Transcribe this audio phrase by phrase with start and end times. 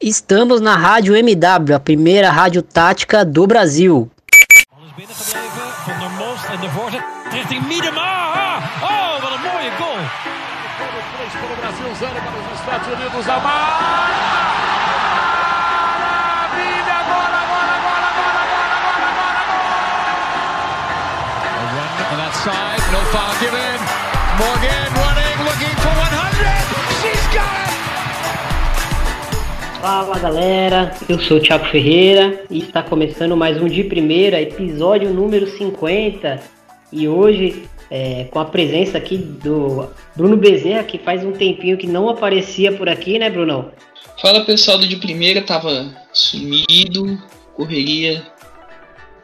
[0.00, 4.10] Estamos na Rádio MW, a primeira rádio tática do Brasil.
[5.86, 7.00] Van der Most en de voorzet
[7.32, 8.58] richting Miedema.
[8.82, 9.96] Oh, wat een mooie goal.
[11.32, 13.28] Para o Brasil, zero para os Estados Unidos.
[13.28, 14.45] Amar!
[29.88, 35.14] Fala galera, eu sou o Thiago Ferreira e está começando mais um de primeira, episódio
[35.14, 36.42] número 50.
[36.92, 41.86] E hoje, é, com a presença aqui do Bruno Bezerra, que faz um tempinho que
[41.86, 43.70] não aparecia por aqui, né, Brunão?
[44.20, 47.22] Fala pessoal do de primeira, tava sumido,
[47.54, 48.26] correria,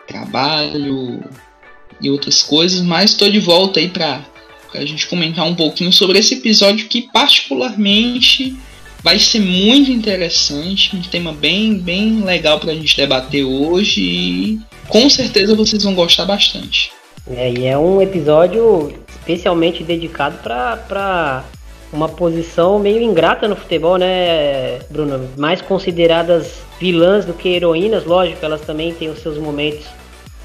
[0.06, 1.24] trabalho
[2.00, 4.24] e outras coisas, mas tô de volta aí pra,
[4.70, 8.56] pra gente comentar um pouquinho sobre esse episódio que particularmente
[9.02, 15.08] vai ser muito interessante, um tema bem, bem legal pra gente debater hoje e com
[15.10, 16.92] certeza vocês vão gostar bastante.
[17.30, 21.44] É, e é um episódio especialmente dedicado para
[21.92, 25.28] uma posição meio ingrata no futebol, né, Bruno?
[25.36, 29.86] Mais consideradas vilãs do que heroínas, lógico, elas também têm os seus momentos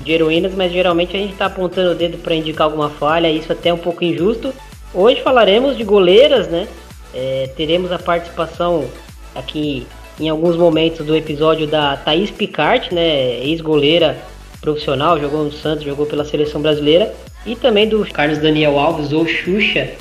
[0.01, 3.51] de heroínas, mas geralmente a gente está apontando o dedo para indicar alguma falha, isso
[3.51, 4.53] até é um pouco injusto.
[4.93, 6.67] Hoje falaremos de goleiras, né?
[7.13, 8.85] É, teremos a participação
[9.33, 9.87] aqui
[10.19, 13.39] em alguns momentos do episódio da Thaís Picard, né?
[13.43, 14.17] Ex-goleira
[14.59, 17.13] profissional, jogou no Santos, jogou pela seleção brasileira,
[17.45, 19.91] e também do Carlos Daniel Alves, ou Xuxa,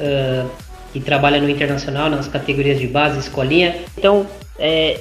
[0.00, 0.50] uh,
[0.92, 3.76] que trabalha no Internacional, nas categorias de base, escolinha.
[3.96, 4.26] Então,
[4.58, 5.00] é,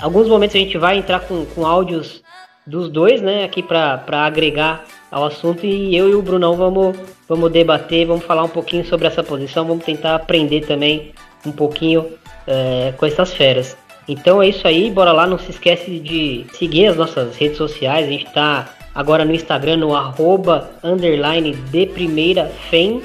[0.00, 2.22] alguns momentos a gente vai entrar com, com áudios
[2.66, 6.96] dos dois, né, aqui para agregar ao assunto, e eu e o Brunão vamos,
[7.28, 11.12] vamos debater, vamos falar um pouquinho sobre essa posição, vamos tentar aprender também
[11.44, 12.06] um pouquinho
[12.46, 13.76] é, com essas feras.
[14.08, 18.06] Então é isso aí, bora lá, não se esquece de seguir as nossas redes sociais,
[18.06, 23.02] a gente tá agora no Instagram, no arroba, underline, de primeira, FEM.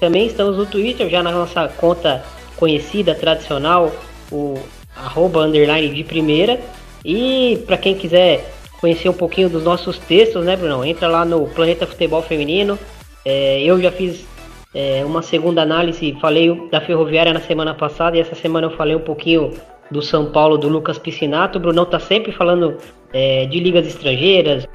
[0.00, 2.24] Também estamos no Twitter, já na nossa conta
[2.56, 3.92] conhecida, tradicional,
[4.32, 4.58] o
[4.96, 6.60] arroba, underline, de primeira.
[7.04, 8.53] E para quem quiser
[8.84, 10.84] conhecer um pouquinho dos nossos textos, né, Bruno?
[10.84, 12.78] Entra lá no Planeta Futebol Feminino.
[13.24, 14.26] É, eu já fiz
[14.74, 18.94] é, uma segunda análise, falei da Ferroviária na semana passada e essa semana eu falei
[18.94, 19.54] um pouquinho
[19.90, 21.56] do São Paulo, do Lucas Piscinato.
[21.56, 22.76] O Brunão tá sempre falando
[23.10, 24.66] é, de ligas estrangeiras.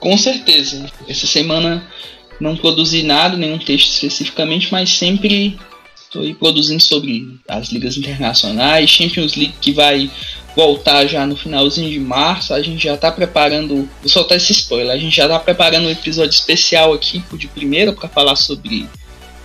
[0.00, 0.86] Com certeza.
[1.06, 1.86] Essa semana
[2.40, 5.58] não produzi nada, nenhum texto especificamente, mas sempre
[6.08, 10.10] estou produzindo sobre as ligas internacionais, Champions League que vai
[10.56, 12.52] voltar já no finalzinho de março.
[12.52, 15.90] A gente já está preparando, vou soltar esse spoiler, a gente já está preparando um
[15.90, 18.86] episódio especial aqui de primeira para falar sobre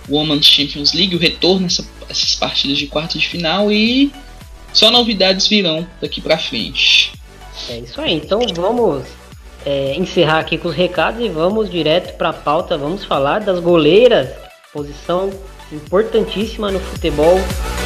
[0.08, 4.10] Women's Champions League, o retorno essas partidas de quarta de final e
[4.72, 7.12] só novidades virão daqui para frente.
[7.68, 9.04] É isso aí, então vamos
[9.64, 12.76] é, encerrar aqui com os recados e vamos direto para a pauta.
[12.76, 14.28] Vamos falar das goleiras,
[14.72, 15.30] posição
[15.74, 17.38] importantíssima no futebol.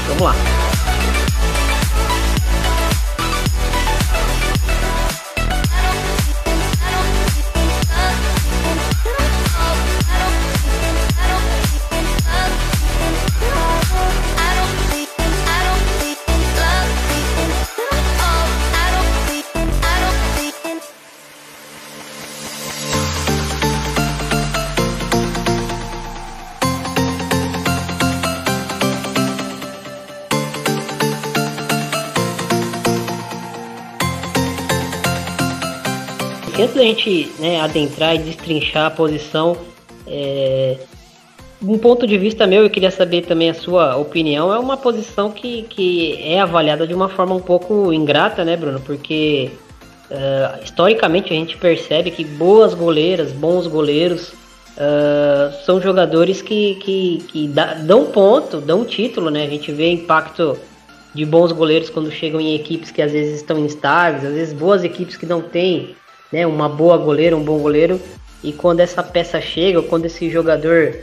[0.09, 0.78] Vamos lá.
[36.63, 39.57] Antes da gente né, adentrar e destrinchar a posição,
[40.07, 40.77] é,
[41.63, 45.31] um ponto de vista meu, eu queria saber também a sua opinião, é uma posição
[45.31, 48.81] que, que é avaliada de uma forma um pouco ingrata, né, Bruno?
[48.81, 49.51] Porque
[50.11, 57.25] uh, historicamente a gente percebe que boas goleiras, bons goleiros, uh, são jogadores que, que,
[57.29, 59.45] que dá, dão ponto, dão título, né?
[59.45, 60.57] A gente vê impacto
[61.13, 64.85] de bons goleiros quando chegam em equipes que às vezes estão instáveis, às vezes boas
[64.85, 65.97] equipes que não têm
[66.33, 68.01] né, uma boa goleira, um bom goleiro.
[68.43, 70.97] E quando essa peça chega, quando esse jogador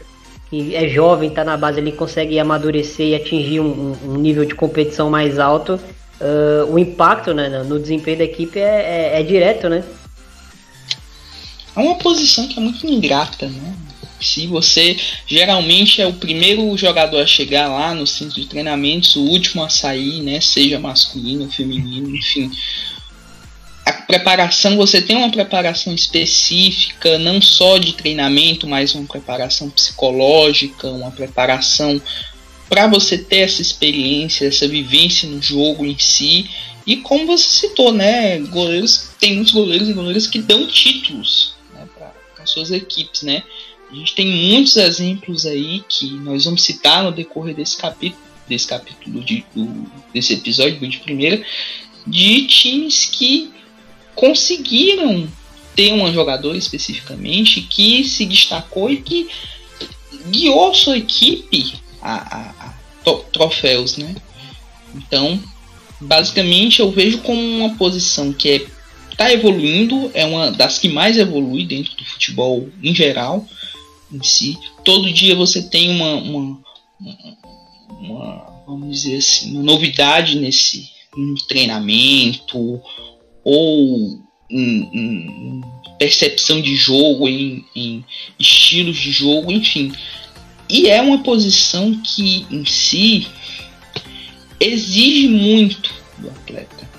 [0.50, 4.56] que é jovem, está na base ali, consegue amadurecer e atingir um, um nível de
[4.56, 9.68] competição mais alto, uh, o impacto né, no desempenho da equipe é, é, é, direto,
[9.68, 9.84] né?
[11.76, 13.76] É uma posição que é muito ingrata, né?
[14.22, 14.96] Se você
[15.28, 19.70] geralmente é o primeiro jogador a chegar lá no centro de treinamentos, o último a
[19.70, 20.40] sair, né?
[20.40, 22.50] Seja masculino, feminino, enfim
[23.86, 30.90] a preparação, você tem uma preparação específica, não só de treinamento, mas uma preparação psicológica,
[30.90, 32.02] uma preparação
[32.68, 36.50] para você ter essa experiência, essa vivência no jogo em si.
[36.86, 41.88] E como você citou, né, goleiros, tem muitos goleiros e goleiras que dão títulos né,
[41.96, 43.44] para suas equipes, né?
[43.92, 48.68] A gente tem muitos exemplos aí que nós vamos citar no decorrer desse capítulo, desse
[48.68, 51.44] capítulo de, do, desse episódio de primeira,
[52.06, 53.55] de times que
[54.16, 55.28] conseguiram
[55.76, 59.28] ter uma jogadora especificamente que se destacou e que
[60.30, 64.16] guiou sua equipe a, a, a troféus, né?
[64.96, 65.40] Então,
[66.00, 68.66] basicamente eu vejo como uma posição que é
[69.18, 73.46] tá evoluindo, é uma das que mais evolui dentro do futebol em geral,
[74.12, 74.58] em si.
[74.84, 76.60] Todo dia você tem uma, uma,
[78.02, 80.90] uma vamos dizer assim, uma novidade nesse
[81.48, 82.82] treinamento
[83.46, 84.20] ou
[84.50, 85.62] em, em,
[85.98, 88.04] percepção de jogo, em, em
[88.38, 89.94] estilos de jogo, enfim.
[90.68, 93.28] E é uma posição que em si
[94.60, 96.90] exige muito do atleta,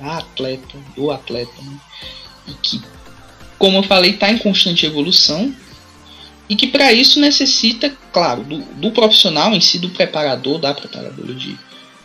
[0.00, 1.80] a atleta, do atleta, né?
[2.46, 2.80] e que,
[3.58, 5.54] como eu falei, está em constante evolução
[6.48, 11.34] e que para isso necessita, claro, do, do, profissional em si, do preparador, da preparadora
[11.34, 11.58] de,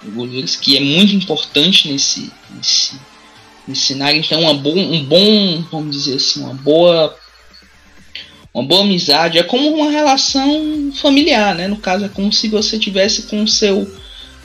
[0.04, 3.00] de goleiros, que é muito importante nesse, nesse,
[3.76, 4.20] cenário.
[4.20, 7.18] Então, uma bo um bom, vamos dizer assim, uma boa
[8.54, 11.68] uma boa amizade é como uma relação familiar, né?
[11.68, 13.92] No caso é como se você tivesse com seu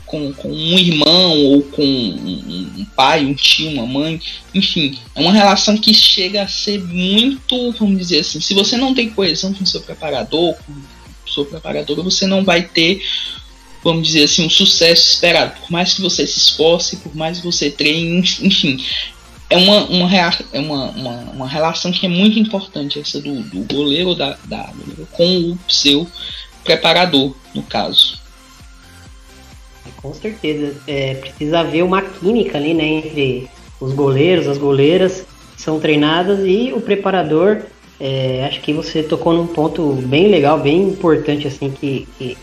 [0.09, 4.19] com, com um irmão ou com um, um, pai, um tio, uma mãe,
[4.55, 8.95] enfim, é uma relação que chega a ser muito, vamos dizer assim, se você não
[8.95, 10.75] tem coesão com seu preparador, com
[11.27, 13.03] sua preparadora, você não vai ter,
[13.83, 15.61] vamos dizer assim, um sucesso esperado.
[15.61, 18.85] Por mais que você se esforce, por mais que você treine, enfim,
[19.51, 20.11] é uma, uma,
[20.53, 24.71] é uma, uma, uma, relação que é muito importante, essa do, do goleiro da, da
[25.13, 26.07] com o seu
[26.63, 28.19] preparador, no caso.
[29.97, 30.77] Com certeza.
[30.87, 33.49] É, precisa haver uma química ali, né, entre
[33.81, 35.25] os goleiros, as goleiras
[35.57, 37.63] que são treinadas e o preparador.
[37.99, 42.37] É, acho que você tocou num ponto bem legal, bem importante, assim, que, que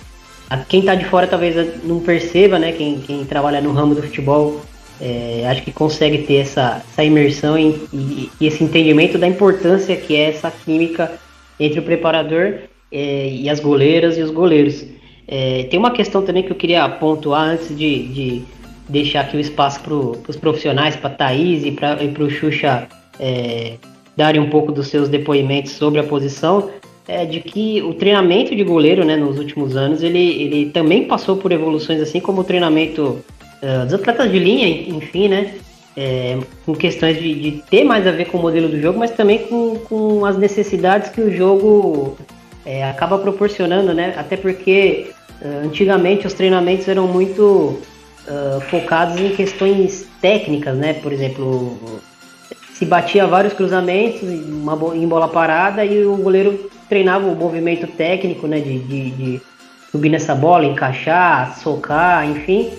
[0.67, 2.71] quem está de fora talvez não perceba, né?
[2.71, 4.61] Quem, quem trabalha no ramo do futebol
[4.99, 9.95] é, acho que consegue ter essa, essa imersão em, e, e, esse entendimento da importância
[9.95, 11.11] que é essa química
[11.59, 12.59] entre o preparador
[12.91, 14.85] é, e as goleiras e os goleiros.
[15.27, 18.41] É, tem uma questão também que eu queria pontuar antes de, de
[18.87, 22.87] deixar aqui o espaço para os profissionais, para a Thaís e para o Xuxa
[23.19, 23.73] é,
[24.15, 26.69] darem um pouco dos seus depoimentos sobre a posição,
[27.07, 31.37] é de que o treinamento de goleiro né, nos últimos anos ele, ele também passou
[31.37, 33.23] por evoluções assim como o treinamento
[33.61, 35.53] uh, dos atletas de linha, enfim, né?
[35.97, 39.11] É, com questões de, de, ter mais a ver com o modelo do jogo, mas
[39.11, 42.17] também com, com as necessidades que o jogo
[42.65, 44.13] é, acaba proporcionando, né?
[44.17, 45.07] Até porque
[45.41, 47.79] uh, antigamente os treinamentos eram muito
[48.27, 50.95] uh, focados em questões técnicas, né?
[50.95, 51.77] Por exemplo,
[52.73, 58.59] se batia vários cruzamentos em bola parada e o goleiro treinava o movimento técnico, né?
[58.59, 59.41] De, de, de
[59.91, 62.71] subir nessa bola, encaixar, socar, enfim.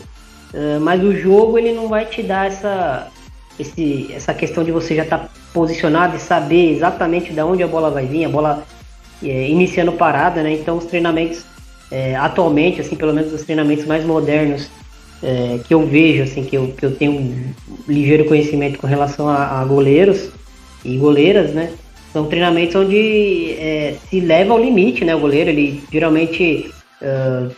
[0.53, 3.09] Uh, mas o jogo ele não vai te dar essa,
[3.59, 7.67] esse, essa questão de você já estar tá posicionado e saber exatamente de onde a
[7.69, 8.65] bola vai vir, a bola
[9.23, 10.53] é, iniciando parada, né?
[10.53, 11.45] Então os treinamentos
[11.91, 14.69] é, atualmente, assim, pelo menos os treinamentos mais modernos
[15.23, 17.55] é, que eu vejo, assim, que eu, que eu tenho um
[17.89, 20.31] ligeiro conhecimento com relação a, a goleiros
[20.85, 21.73] e goleiras, né?
[22.17, 25.15] São treinamentos onde é, se leva ao limite, né?
[25.15, 26.71] O goleiro, ele geralmente
[27.03, 27.55] uh,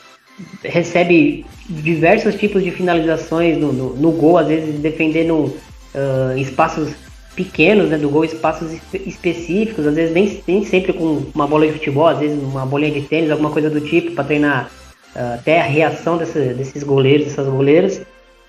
[0.65, 6.93] recebe diversos tipos de finalizações no, no, no gol, às vezes defendendo uh, espaços
[7.37, 8.73] pequenos né, do gol, espaços
[9.07, 12.91] específicos, às vezes nem, nem sempre com uma bola de futebol, às vezes uma bolinha
[12.91, 14.69] de tênis, alguma coisa do tipo, para treinar
[15.15, 18.03] uh, até a reação desses goleiros, dessas goleiras.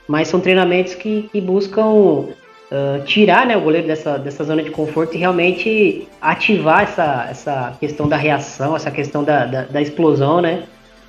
[0.08, 2.25] Mas são treinamentos que, que buscam
[2.71, 7.77] uh, tirar né, o goleiro dessa, dessa zona de conforto e realmente ativar essa, essa
[7.79, 10.63] questão da reação, essa questão da, da, da explosão, né?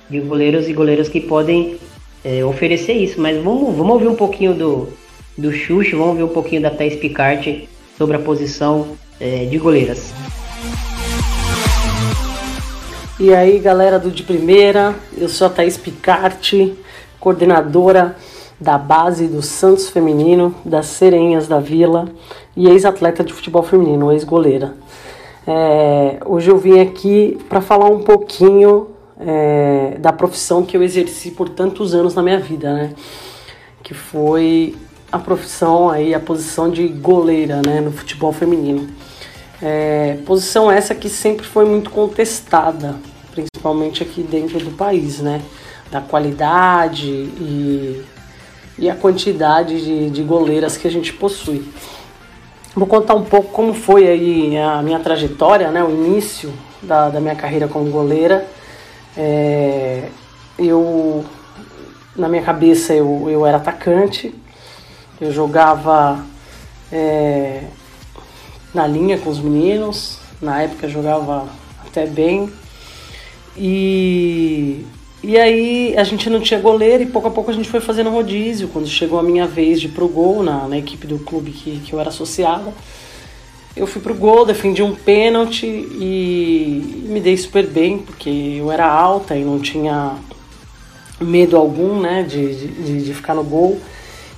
[0.09, 1.77] De goleiros e goleiras que podem
[2.23, 3.21] é, oferecer isso.
[3.21, 4.89] Mas vamos, vamos ouvir um pouquinho do,
[5.37, 10.13] do Xuxa, vamos ouvir um pouquinho da Thais Picard sobre a posição é, de goleiras.
[13.19, 16.73] E aí, galera do De Primeira, eu sou a Thaís Picarte,
[17.19, 18.15] coordenadora
[18.61, 22.07] da base do Santos Feminino, das Serenhas da Vila
[22.55, 24.75] e ex-atleta de futebol feminino, ex-goleira.
[25.47, 28.89] É, hoje eu vim aqui para falar um pouquinho
[29.19, 32.93] é, da profissão que eu exerci por tantos anos na minha vida, né?
[33.81, 34.75] Que foi
[35.11, 38.87] a profissão aí, a posição de goleira, né, no futebol feminino.
[39.59, 42.95] É, posição essa que sempre foi muito contestada,
[43.31, 45.41] principalmente aqui dentro do país, né?
[45.91, 48.01] da qualidade e,
[48.77, 51.63] e a quantidade de, de goleiras que a gente possui.
[52.75, 57.19] Vou contar um pouco como foi aí a minha trajetória, né, o início da, da
[57.19, 58.47] minha carreira como goleira.
[59.15, 60.07] É,
[60.57, 61.25] eu,
[62.15, 64.33] na minha cabeça, eu, eu era atacante,
[65.19, 66.23] eu jogava
[66.91, 67.63] é,
[68.73, 71.47] na linha com os meninos, na época jogava
[71.85, 72.51] até bem.
[73.57, 74.85] E,
[75.23, 78.09] e aí a gente não tinha goleiro e pouco a pouco a gente foi fazendo
[78.09, 78.67] rodízio.
[78.69, 81.79] Quando chegou a minha vez de ir pro gol na, na equipe do clube que,
[81.79, 82.73] que eu era associada,
[83.75, 88.85] eu fui pro gol, defendi um pênalti e me dei super bem, porque eu era
[88.85, 90.15] alta e não tinha
[91.19, 93.79] medo algum né, de, de, de ficar no gol.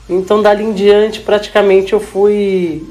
[0.10, 2.86] Então dali em diante praticamente eu fui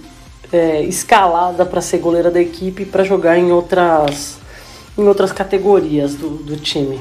[0.50, 4.38] é, escalada para ser goleira da equipe para jogar em outras,
[4.96, 6.99] em outras categorias do, do time.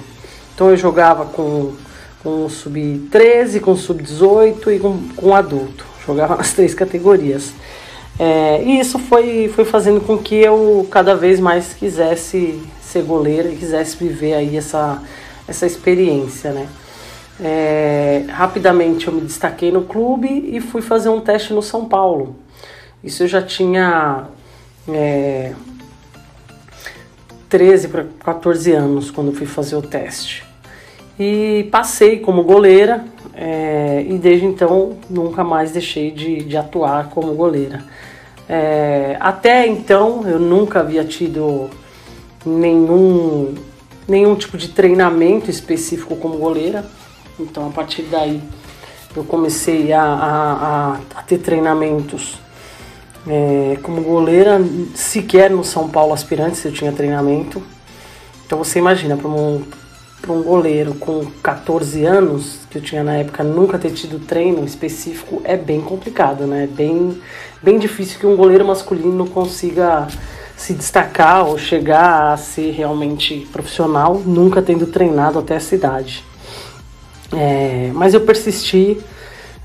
[0.54, 1.74] Então eu jogava com,
[2.22, 5.86] com sub-13, com sub-18 e com, com adulto.
[6.06, 7.54] Jogava nas três categorias.
[8.20, 13.50] É, e isso foi, foi fazendo com que eu cada vez mais quisesse ser goleira
[13.50, 15.02] e quisesse viver aí essa,
[15.48, 16.68] essa experiência, né?
[17.44, 22.36] É, rapidamente eu me destaquei no clube e fui fazer um teste no São Paulo.
[23.04, 24.26] Isso eu já tinha
[24.88, 25.54] é,
[27.52, 30.44] 13 para 14 anos quando fui fazer o teste.
[31.20, 33.04] E passei como goleira
[33.36, 37.84] é, e desde então nunca mais deixei de, de atuar como goleira.
[38.48, 41.70] É, até então eu nunca havia tido
[42.46, 43.54] nenhum,
[44.08, 46.86] nenhum tipo de treinamento específico como goleira.
[47.38, 48.42] Então a partir daí
[49.14, 52.40] eu comecei a, a, a ter treinamentos
[53.28, 54.60] é, como goleira,
[54.96, 57.62] sequer no São Paulo Aspirantes eu tinha treinamento.
[58.46, 59.64] Então você imagina, para um,
[60.30, 65.42] um goleiro com 14 anos, que eu tinha na época, nunca ter tido treino específico,
[65.44, 66.64] é bem complicado, né?
[66.64, 67.22] É bem,
[67.62, 70.08] bem difícil que um goleiro masculino consiga
[70.58, 76.24] se destacar ou chegar a ser realmente profissional, nunca tendo treinado até essa idade.
[77.34, 79.00] É, mas eu persisti,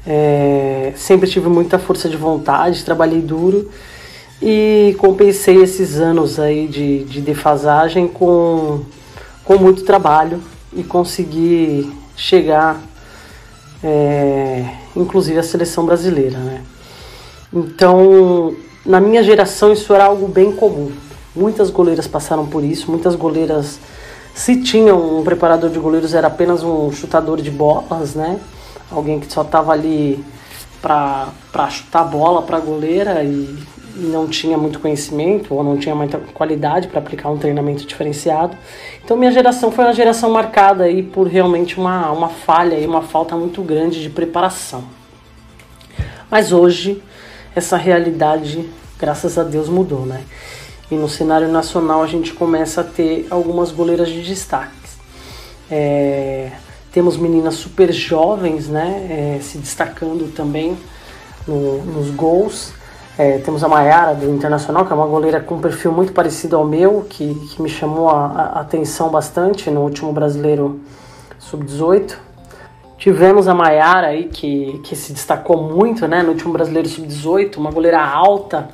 [0.06, 3.68] é, sempre tive muita força de vontade, trabalhei duro
[4.40, 8.82] e compensei esses anos aí de, de defasagem com,
[9.44, 10.40] com muito trabalho
[10.72, 12.80] e consegui chegar,
[13.82, 16.38] é, inclusive, à seleção brasileira.
[16.38, 16.62] Né?
[17.52, 20.92] Então, na minha geração, isso era algo bem comum.
[21.34, 23.80] Muitas goleiras passaram por isso, muitas goleiras,
[24.34, 28.38] se tinham um preparador de goleiros, era apenas um chutador de bolas, né?
[28.90, 30.24] Alguém que só estava ali
[30.80, 33.58] para chutar bola para goleira e,
[33.96, 38.56] e, não tinha muito conhecimento ou não tinha muita qualidade para aplicar um treinamento diferenciado.
[39.04, 43.02] Então minha geração foi uma geração marcada aí por realmente uma, uma falha e uma
[43.02, 44.84] falta muito grande de preparação.
[46.30, 47.02] Mas hoje
[47.54, 50.22] essa realidade, graças a Deus, mudou, né?
[50.90, 54.96] E no cenário nacional a gente começa a ter algumas goleiras de destaques.
[55.70, 56.52] É,
[56.96, 60.78] temos meninas super jovens, né, é, se destacando também
[61.46, 62.72] no, nos gols.
[63.18, 66.56] É, temos a Maiara do Internacional, que é uma goleira com um perfil muito parecido
[66.56, 68.24] ao meu, que, que me chamou a,
[68.54, 70.80] a atenção bastante no último brasileiro
[71.38, 72.14] sub-18.
[72.96, 77.70] Tivemos a Maiara aí, que, que se destacou muito né, no último brasileiro sub-18, uma
[77.70, 78.70] goleira alta,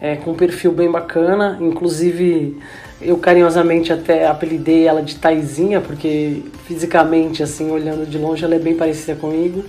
[0.00, 2.56] é, com um perfil bem bacana, inclusive
[3.04, 8.58] eu carinhosamente até apelidei ela de Taizinha, porque fisicamente, assim, olhando de longe, ela é
[8.58, 9.64] bem parecida comigo.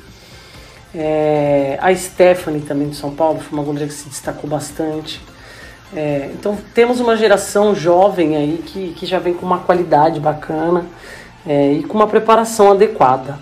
[0.93, 5.21] É, a Stephanie também de São Paulo foi uma goleira que se destacou bastante.
[5.93, 10.85] É, então temos uma geração jovem aí que, que já vem com uma qualidade bacana
[11.45, 13.37] é, e com uma preparação adequada.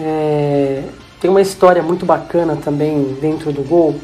[0.00, 0.82] É,
[1.20, 3.96] tem uma história muito bacana também dentro do gol,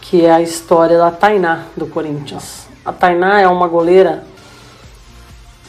[0.00, 2.63] que é a história da Tainá do Corinthians.
[2.84, 4.24] A Tainá é uma goleira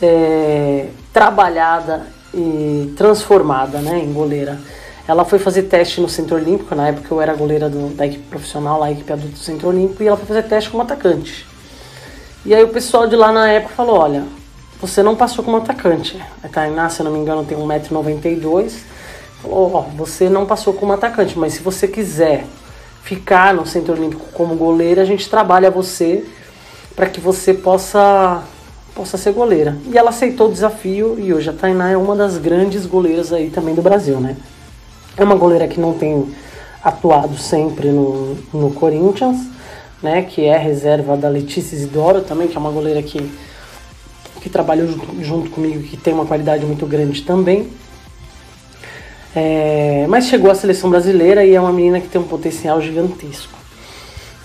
[0.01, 4.59] é, trabalhada e transformada né, em goleira.
[5.07, 8.27] Ela foi fazer teste no Centro Olímpico, na época eu era goleira do, da equipe
[8.27, 11.45] profissional, lá, a equipe adulta do Centro Olímpico, e ela foi fazer teste como atacante.
[12.45, 14.23] E aí o pessoal de lá na época falou, olha,
[14.81, 16.21] você não passou como atacante.
[16.43, 18.71] A Tainá, se eu não me engano, tem 1,92m.
[19.41, 22.45] Falou, ó, você não passou como atacante, mas se você quiser
[23.03, 26.25] ficar no Centro Olímpico como goleira, a gente trabalha você
[26.95, 28.43] para que você possa
[28.95, 29.77] possa ser goleira.
[29.91, 33.49] E ela aceitou o desafio e hoje a Tainá é uma das grandes goleiras aí
[33.49, 34.37] também do Brasil, né?
[35.17, 36.33] É uma goleira que não tem
[36.81, 39.37] atuado sempre no, no Corinthians,
[40.01, 40.21] né?
[40.21, 43.29] Que é reserva da Letícia Isidoro também, que é uma goleira que,
[44.39, 44.87] que trabalha
[45.19, 47.69] junto comigo, que tem uma qualidade muito grande também.
[49.35, 53.54] É, mas chegou à seleção brasileira e é uma menina que tem um potencial gigantesco.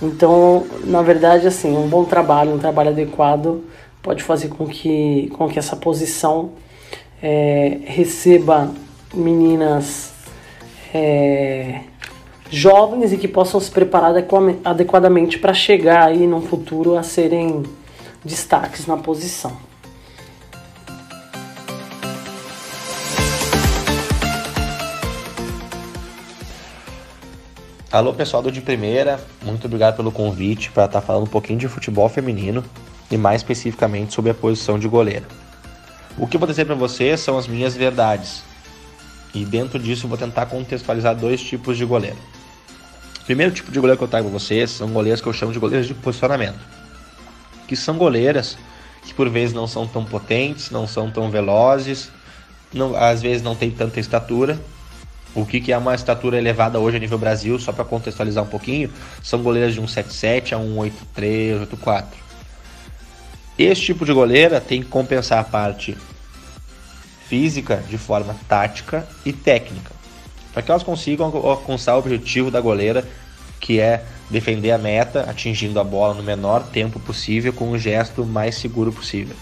[0.02, 3.62] Então, na verdade, assim, um bom trabalho, um trabalho adequado
[4.02, 6.52] pode fazer com que, com que essa posição
[7.22, 8.72] é, receba
[9.12, 10.12] meninas
[10.94, 11.80] é,
[12.50, 14.14] jovens e que possam se preparar
[14.64, 17.62] adequadamente para chegar aí no futuro a serem
[18.24, 19.69] destaques na posição.
[27.92, 31.58] Alô pessoal do De Primeira, muito obrigado pelo convite para estar tá falando um pouquinho
[31.58, 32.62] de futebol feminino
[33.10, 35.26] e mais especificamente sobre a posição de goleiro.
[36.16, 38.44] O que eu vou dizer para vocês são as minhas verdades
[39.34, 42.16] e dentro disso eu vou tentar contextualizar dois tipos de goleiro.
[43.22, 45.52] O primeiro tipo de goleiro que eu trago para vocês são goleiros que eu chamo
[45.52, 46.60] de goleiros de posicionamento,
[47.66, 48.56] que são goleiras
[49.02, 52.08] que por vezes não são tão potentes, não são tão velozes,
[52.72, 54.56] não, às vezes não tem tanta estatura,
[55.34, 58.48] o que, que é uma estatura elevada hoje a nível Brasil, só para contextualizar um
[58.48, 58.90] pouquinho,
[59.22, 62.04] são goleiras de 1,77 a 1,83, 1,84.
[63.58, 65.96] Esse tipo de goleira tem que compensar a parte
[67.28, 69.92] física de forma tática e técnica,
[70.52, 73.04] para que elas consigam alcançar o objetivo da goleira,
[73.60, 78.24] que é defender a meta, atingindo a bola no menor tempo possível com o gesto
[78.24, 79.36] mais seguro possível.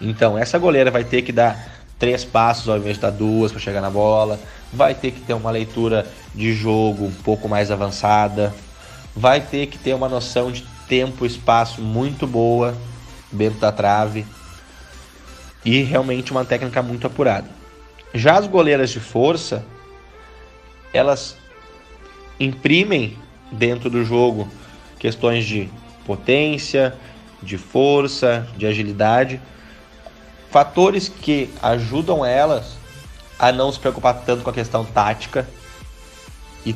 [0.00, 3.60] Então, essa goleira vai ter que dar três passos ao invés de dar duas para
[3.60, 4.40] chegar na bola,
[4.72, 8.52] vai ter que ter uma leitura de jogo um pouco mais avançada,
[9.14, 12.74] vai ter que ter uma noção de tempo e espaço muito boa
[13.30, 14.26] dentro da trave.
[15.64, 17.48] E realmente uma técnica muito apurada.
[18.14, 19.62] Já as goleiras de força,
[20.92, 21.36] elas
[22.40, 23.16] imprimem
[23.52, 24.48] dentro do jogo
[24.98, 25.68] questões de
[26.06, 26.94] potência,
[27.42, 29.40] de força, de agilidade,
[30.50, 32.76] fatores que ajudam elas
[33.38, 35.48] a não se preocupar tanto com a questão tática
[36.66, 36.74] e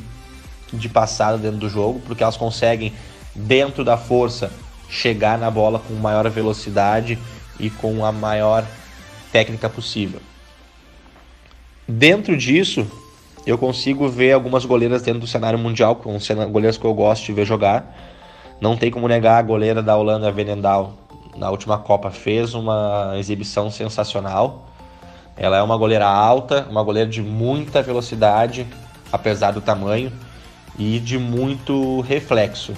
[0.73, 2.93] de passada dentro do jogo, porque elas conseguem,
[3.35, 4.51] dentro da força,
[4.89, 7.19] chegar na bola com maior velocidade
[7.59, 8.65] e com a maior
[9.31, 10.21] técnica possível.
[11.87, 12.87] Dentro disso,
[13.45, 16.17] eu consigo ver algumas goleiras dentro do cenário mundial, com
[16.49, 17.95] goleiras que eu gosto de ver jogar.
[18.59, 21.04] Não tem como negar a goleira da Holanda, Venendal,
[21.35, 24.67] na última Copa fez uma exibição sensacional.
[25.35, 28.65] Ela é uma goleira alta, uma goleira de muita velocidade,
[29.11, 30.11] apesar do tamanho,
[30.77, 32.73] e de muito reflexo.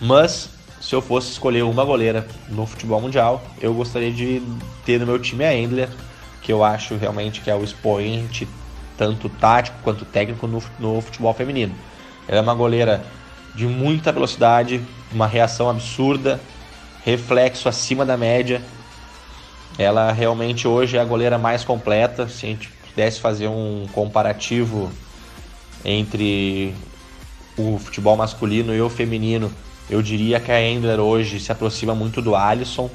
[0.00, 4.42] Mas, se eu fosse escolher uma goleira no futebol mundial, eu gostaria de
[4.84, 5.90] ter no meu time a Endler,
[6.40, 8.48] que eu acho realmente que é o expoente,
[8.96, 11.74] tanto tático quanto técnico, no, no futebol feminino.
[12.26, 13.04] Ela é uma goleira
[13.54, 16.40] de muita velocidade, uma reação absurda,
[17.04, 18.62] reflexo acima da média,
[19.78, 22.28] ela realmente hoje é a goleira mais completa.
[22.28, 24.90] Se a gente pudesse fazer um comparativo
[25.84, 26.74] entre
[27.56, 29.50] o futebol masculino e o feminino,
[29.88, 32.90] eu diria que a Endler hoje se aproxima muito do Alisson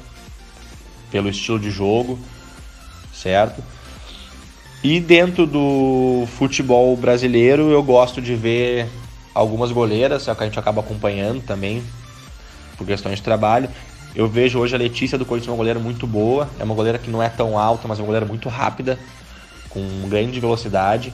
[1.12, 2.20] pelo estilo de jogo,
[3.14, 3.64] certo?
[4.84, 8.88] E dentro do futebol brasileiro, eu gosto de ver
[9.34, 11.84] algumas goleiras, é o que a gente acaba acompanhando também
[12.78, 13.70] por questões de trabalho.
[14.16, 16.50] Eu vejo hoje a Letícia do Corinthians uma goleira muito boa.
[16.58, 18.98] É uma goleira que não é tão alta, mas é uma goleira muito rápida,
[19.70, 21.14] com grande velocidade.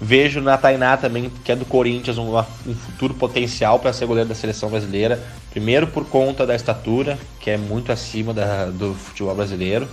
[0.00, 4.28] Vejo na Tainá também, que é do Corinthians, um, um futuro potencial para ser goleira
[4.28, 5.22] da seleção brasileira.
[5.50, 9.88] Primeiro por conta da estatura, que é muito acima da, do futebol brasileiro.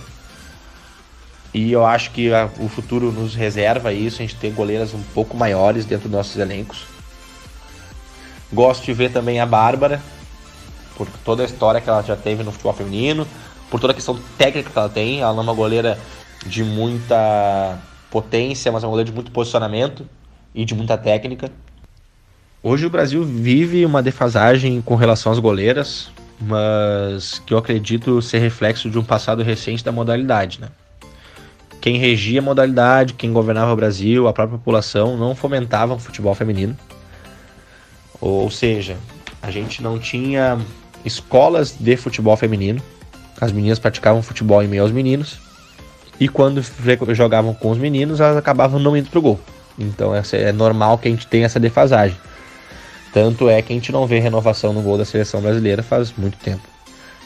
[1.54, 5.02] E eu acho que a, o futuro nos reserva isso, a gente ter goleiras um
[5.14, 6.86] pouco maiores dentro dos nossos elencos.
[8.52, 10.02] Gosto de ver também a Bárbara,
[11.06, 13.26] por toda a história que ela já teve no futebol feminino,
[13.70, 15.20] por toda a questão técnica que ela tem.
[15.20, 15.98] Ela não é uma goleira
[16.44, 17.78] de muita
[18.10, 20.06] potência, mas é uma goleira de muito posicionamento
[20.54, 21.50] e de muita técnica.
[22.62, 28.38] Hoje o Brasil vive uma defasagem com relação às goleiras, mas que eu acredito ser
[28.40, 30.68] reflexo de um passado recente da modalidade, né?
[31.80, 36.34] Quem regia a modalidade, quem governava o Brasil, a própria população não fomentavam o futebol
[36.34, 36.76] feminino.
[38.20, 38.98] Ou seja,
[39.40, 40.58] a gente não tinha
[41.04, 42.82] escolas de futebol feminino.
[43.40, 45.38] As meninas praticavam futebol em meio aos meninos.
[46.18, 46.62] E quando
[47.14, 49.40] jogavam com os meninos, elas acabavam não indo pro gol.
[49.78, 52.16] Então é normal que a gente tenha essa defasagem.
[53.12, 56.36] Tanto é que a gente não vê renovação no gol da seleção brasileira faz muito
[56.38, 56.62] tempo.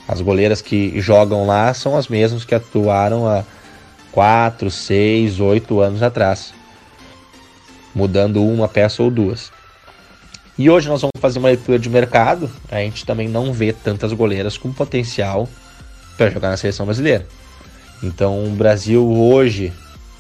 [0.07, 3.43] As goleiras que jogam lá são as mesmas que atuaram há
[4.13, 6.55] 4, 6, 8 anos atrás.
[7.95, 9.51] Mudando uma peça ou duas.
[10.57, 12.49] E hoje nós vamos fazer uma leitura de mercado.
[12.71, 15.49] A gente também não vê tantas goleiras com potencial
[16.17, 17.27] para jogar na seleção brasileira.
[18.01, 19.73] Então o Brasil hoje,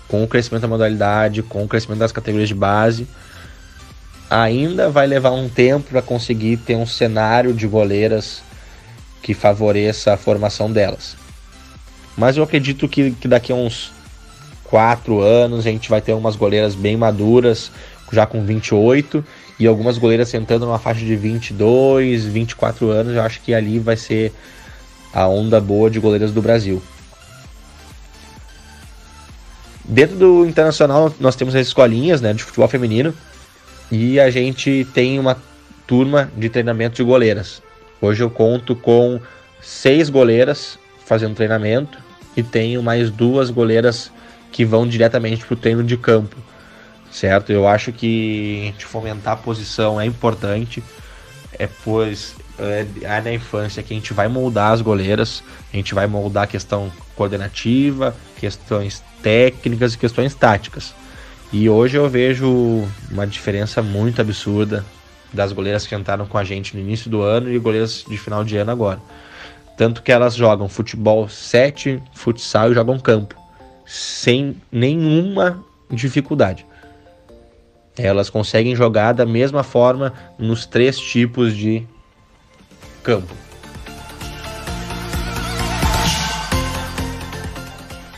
[0.09, 3.07] com o crescimento da modalidade, com o crescimento das categorias de base,
[4.29, 8.42] ainda vai levar um tempo para conseguir ter um cenário de goleiras
[9.23, 11.16] que favoreça a formação delas.
[12.16, 13.92] Mas eu acredito que, que daqui a uns
[14.64, 17.70] 4 anos a gente vai ter umas goleiras bem maduras,
[18.12, 19.25] já com 28,
[19.59, 23.14] e algumas goleiras sentando numa faixa de 22, 24 anos.
[23.14, 24.33] Eu acho que ali vai ser
[25.12, 26.83] a onda boa de goleiras do Brasil.
[29.85, 33.14] Dentro do internacional, nós temos as escolinhas né, de futebol feminino
[33.93, 35.37] e a gente tem uma
[35.87, 37.62] turma de treinamento de goleiras.
[38.01, 39.21] Hoje eu conto com
[39.61, 41.99] seis goleiras fazendo treinamento
[42.37, 44.11] e tenho mais duas goleiras
[44.51, 46.37] que vão diretamente para o treino de campo,
[47.14, 47.53] certo?
[47.53, 50.83] Eu acho que fomentar a posição é importante,
[51.57, 55.94] é pois é, é na infância que a gente vai moldar as goleiras, a gente
[55.94, 60.92] vai moldar a questão coordenativa, questões técnicas e questões táticas.
[61.53, 64.85] E hoje eu vejo uma diferença muito absurda
[65.33, 68.42] das goleiras que entraram com a gente no início do ano e goleiras de final
[68.42, 69.00] de ano agora.
[69.77, 73.37] Tanto que elas jogam futebol 7, futsal e jogam campo,
[73.87, 76.66] sem nenhuma dificuldade.
[77.96, 81.87] Elas conseguem jogar da mesma forma nos três tipos de
[83.02, 83.33] campo.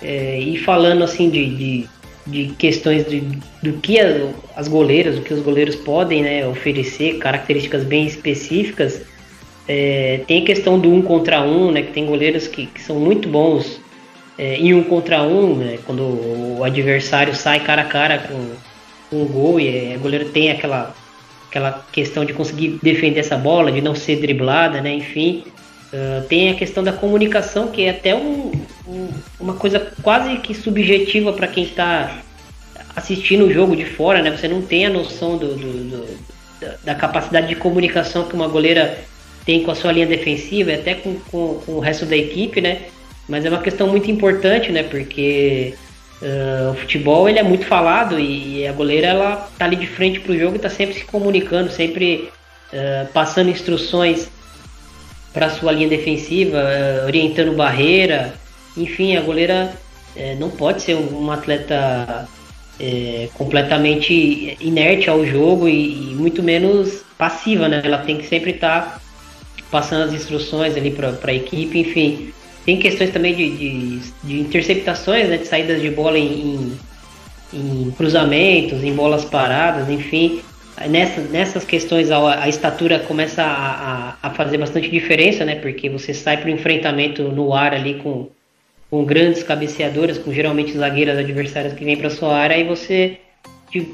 [0.02, 1.88] É, e falando assim de, de,
[2.26, 3.20] de questões de,
[3.62, 4.22] do que as,
[4.54, 9.02] as goleiras, o que os goleiros podem né, oferecer, características bem específicas,
[9.68, 13.00] é, tem a questão do um contra um, né, que tem goleiros que, que são
[13.00, 13.80] muito bons
[14.38, 18.65] é, em um contra um, né, quando o adversário sai cara a cara com, com
[19.12, 20.94] o gol e o goleiro tem aquela,
[21.48, 25.44] aquela questão de conseguir defender essa bola, de não ser driblada, né, enfim.
[25.92, 28.50] Uh, tem a questão da comunicação, que é até um,
[28.88, 32.22] um, uma coisa quase que subjetiva para quem está
[32.96, 34.30] assistindo o jogo de fora, né?
[34.30, 36.18] Você não tem a noção do, do, do
[36.60, 38.98] da, da, capacidade de comunicação que uma goleira
[39.44, 42.82] tem com a sua linha defensiva, até com, com, com, o resto da equipe, né?
[43.28, 44.82] Mas é uma questão muito importante, né?
[44.82, 45.74] Porque
[46.22, 50.20] uh, o futebol ele é muito falado e, a goleira ela tá ali de frente
[50.20, 52.30] para o jogo e está sempre se comunicando, sempre
[52.72, 54.28] uh, passando instruções
[55.32, 58.34] para sua linha defensiva, uh, orientando barreira.
[58.76, 59.72] Enfim, a goleira
[60.38, 62.26] não pode ser um, um atleta
[63.34, 67.80] completamente inerte ao jogo e, e, muito menos passiva, né?
[67.84, 69.00] Ela tem que sempre estar tá
[69.70, 72.32] passando as instruções ali para a equipe, enfim.
[72.66, 76.72] Tem questões também de, de, de interceptações, né, de saídas de bola em,
[77.52, 80.40] em, em cruzamentos, em bolas paradas, enfim.
[80.90, 85.54] Nessa, nessas questões a, a estatura começa a, a, a, fazer bastante diferença, né?
[85.54, 88.28] Porque você sai para o enfrentamento no ar ali com,
[88.90, 93.18] com grandes cabeceadoras, com geralmente zagueiras adversárias que vêm para sua área, e você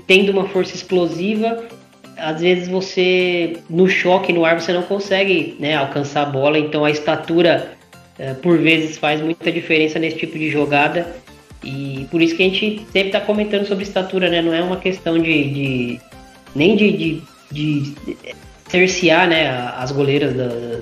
[0.07, 1.63] tendo uma força explosiva,
[2.17, 6.85] às vezes você no choque no ar você não consegue né, alcançar a bola, então
[6.85, 7.77] a estatura
[8.43, 11.15] por vezes faz muita diferença nesse tipo de jogada
[11.65, 14.43] e por isso que a gente sempre está comentando sobre estatura, né?
[14.43, 16.01] Não é uma questão de, de
[16.55, 17.95] nem de, de, de,
[18.69, 20.81] cercear né, as goleiras da,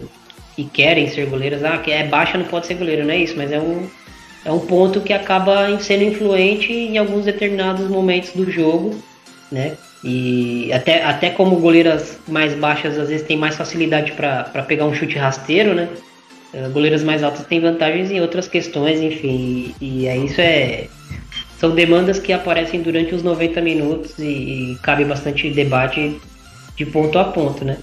[0.56, 1.62] que querem ser goleiras.
[1.64, 3.86] Ah, que é baixa não pode ser goleira, não é isso, mas é um,
[4.44, 8.98] é um ponto que acaba sendo influente em alguns determinados momentos do jogo,
[9.52, 9.76] né?
[10.02, 14.94] E até, até como goleiras mais baixas às vezes têm mais facilidade para pegar um
[14.94, 15.90] chute rasteiro, né?
[16.72, 19.74] Goleiras mais altas têm vantagens em outras questões, enfim.
[19.80, 20.88] E, e é isso é.
[21.58, 26.20] São demandas que aparecem durante os 90 minutos e, e cabe bastante debate
[26.76, 27.78] de ponto a ponto, né?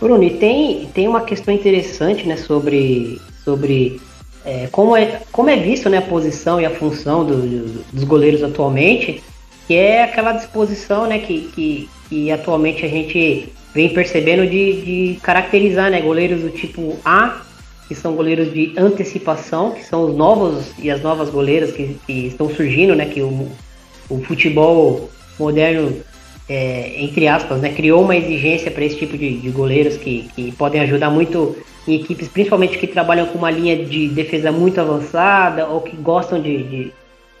[0.00, 4.00] Bruno, e tem, tem uma questão interessante né, sobre, sobre
[4.44, 8.04] é, como, é, como é visto né, a posição e a função do, do, dos
[8.04, 9.22] goleiros atualmente,
[9.66, 15.20] que é aquela disposição né, que, que, que atualmente a gente vem percebendo de, de
[15.22, 17.45] caracterizar né, goleiros do tipo A
[17.88, 22.26] que são goleiros de antecipação, que são os novos e as novas goleiras que, que
[22.26, 23.06] estão surgindo, né?
[23.06, 23.48] Que o,
[24.08, 25.96] o futebol moderno,
[26.48, 30.52] é, entre aspas, né, criou uma exigência para esse tipo de, de goleiros que, que
[30.52, 35.66] podem ajudar muito em equipes, principalmente que trabalham com uma linha de defesa muito avançada
[35.66, 36.92] ou que gostam de, de,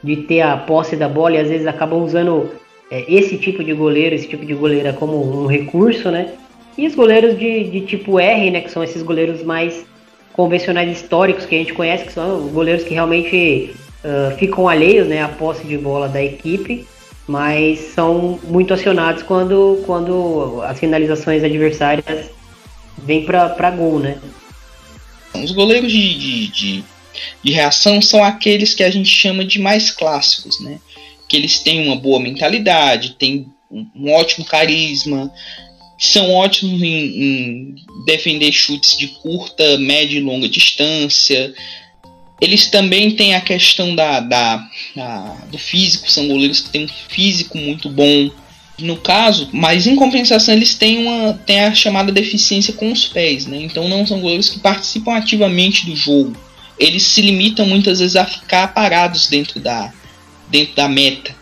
[0.02, 2.50] de ter a posse da bola e às vezes acabam usando
[2.90, 6.34] é, esse tipo de goleiro, esse tipo de goleira como um recurso, né?
[6.78, 9.86] E os goleiros de, de tipo R, né, que são esses goleiros mais
[10.36, 15.22] convencionais históricos que a gente conhece, que são goleiros que realmente uh, ficam alheios né,
[15.22, 16.86] à posse de bola da equipe,
[17.26, 22.30] mas são muito acionados quando, quando as finalizações adversárias
[22.98, 24.18] vêm para gol, né?
[25.34, 26.84] Os goleiros de, de, de,
[27.42, 30.78] de reação são aqueles que a gente chama de mais clássicos, né?
[31.28, 35.30] Que eles têm uma boa mentalidade, têm um ótimo carisma,
[35.98, 41.54] são ótimos em, em, defender chutes de curta, média e longa distância.
[42.40, 45.18] Eles também têm a questão da, da, da,
[45.50, 48.30] do físico, são goleiros que têm um físico muito bom.
[48.78, 53.46] No caso, mas em compensação eles têm, uma, têm a chamada deficiência com os pés,
[53.46, 53.56] né?
[53.62, 56.36] Então não são goleiros que participam ativamente do jogo.
[56.78, 59.90] Eles se limitam muitas vezes a ficar parados dentro da,
[60.50, 61.34] dentro da meta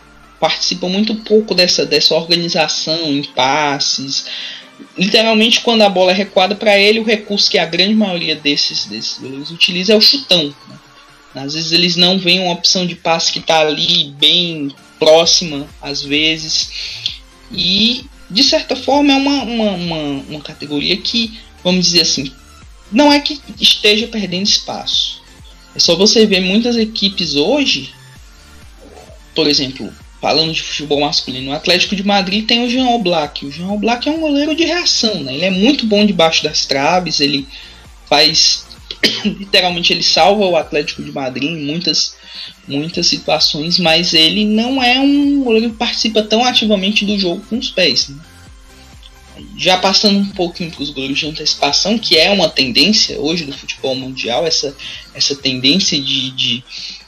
[0.44, 4.26] participam muito pouco dessa, dessa organização em passes.
[4.98, 8.84] Literalmente, quando a bola é recuada para ele, o recurso que a grande maioria desses,
[8.84, 10.54] desses goleiros utiliza é o chutão.
[11.34, 11.42] Né?
[11.42, 16.02] Às vezes eles não veem uma opção de passe que está ali bem próxima, às
[16.02, 16.68] vezes.
[17.50, 22.30] E, de certa forma, é uma, uma, uma, uma categoria que, vamos dizer assim,
[22.92, 25.22] não é que esteja perdendo espaço.
[25.74, 27.94] É só você ver muitas equipes hoje,
[29.34, 29.90] por exemplo,
[30.24, 33.44] falando de futebol masculino, o Atlético de Madrid tem o Jean Oblak.
[33.44, 35.34] O Jean Oblak é um goleiro de reação, né?
[35.34, 37.46] Ele é muito bom debaixo das traves, ele
[38.06, 38.64] faz
[39.22, 42.16] literalmente ele salva o Atlético de Madrid em muitas
[42.66, 47.58] muitas situações, mas ele não é um goleiro que participa tão ativamente do jogo com
[47.58, 48.08] os pés.
[48.08, 48.16] Né?
[49.58, 53.52] Já passando um pouquinho para os goleiros de antecipação, que é uma tendência hoje do
[53.52, 54.74] futebol mundial, essa,
[55.12, 56.64] essa tendência de, de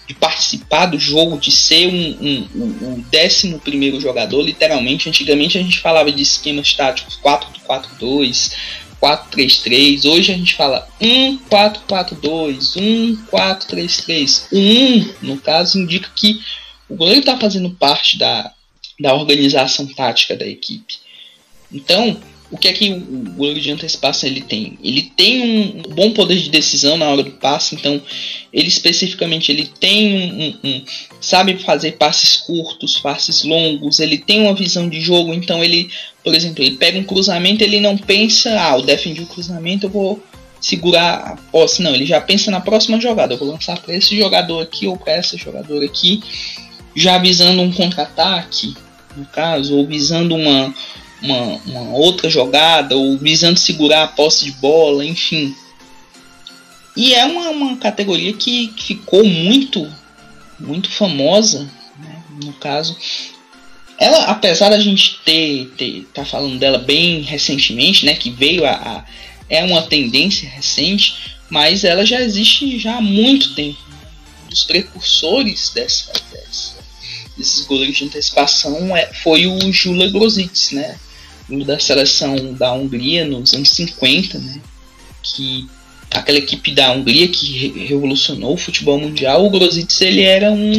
[0.07, 2.49] de participar do jogo, de ser um, um,
[2.83, 5.09] um, décimo primeiro jogador, literalmente.
[5.09, 8.53] Antigamente a gente falava de esquemas táticos 4-4-2,
[9.03, 10.09] 4-3-3.
[10.09, 14.47] Hoje a gente fala 1-4-4-2, 1-4-3-3.
[14.53, 16.41] O 1, no caso, indica que
[16.89, 18.53] o goleiro está fazendo parte da,
[19.01, 20.99] da organização tática da equipe.
[21.73, 24.79] Então, o que é que o goleiro de antecipação ele tem?
[24.83, 28.01] Ele tem um bom poder de decisão na hora do passe, então
[28.53, 30.85] ele especificamente ele tem um, um, um,
[31.21, 35.91] sabe fazer passes curtos, passes longos, ele tem uma visão de jogo, então ele,
[36.23, 39.91] por exemplo, ele pega um cruzamento, ele não pensa, ah, eu defendi o cruzamento, eu
[39.91, 40.23] vou
[40.61, 44.17] segurar a posse, não, ele já pensa na próxima jogada, eu vou lançar para esse
[44.17, 46.23] jogador aqui ou para essa jogador aqui,
[46.95, 48.75] já visando um contra-ataque,
[49.17, 50.73] no caso, ou visando uma
[51.23, 55.55] uma, uma outra jogada ou visando segurar a posse de bola, enfim.
[56.97, 59.87] E é uma, uma categoria que ficou muito,
[60.59, 62.23] muito famosa, né?
[62.43, 62.97] no caso.
[63.99, 68.73] Ela, apesar da gente ter, ter tá falando dela bem recentemente, né, que veio a,
[68.73, 69.05] a
[69.49, 73.79] é uma tendência recente, mas ela já existe já há muito tempo.
[74.45, 76.77] Um dos precursores dessa, dessa
[77.37, 80.99] desses goleiros de antecipação é, foi o Jula Grositz, né?
[81.65, 84.61] Da seleção da Hungria nos anos 50, né?
[85.23, 85.69] Que
[86.11, 90.73] aquela equipe da Hungria que revolucionou o futebol mundial, o Grositz ele era um,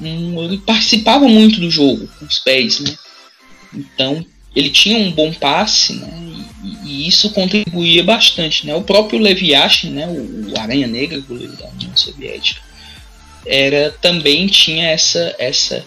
[0.00, 2.96] um, ele participava muito do jogo com os pés, né?
[3.72, 6.08] Então ele tinha um bom passe, né?
[6.62, 8.74] E, e isso contribuía bastante, né?
[8.74, 10.06] O próprio Levi Yashin, né?
[10.06, 12.60] O, o Aranha Negra, goleiro da União Soviética,
[13.46, 15.84] era também tinha essa essa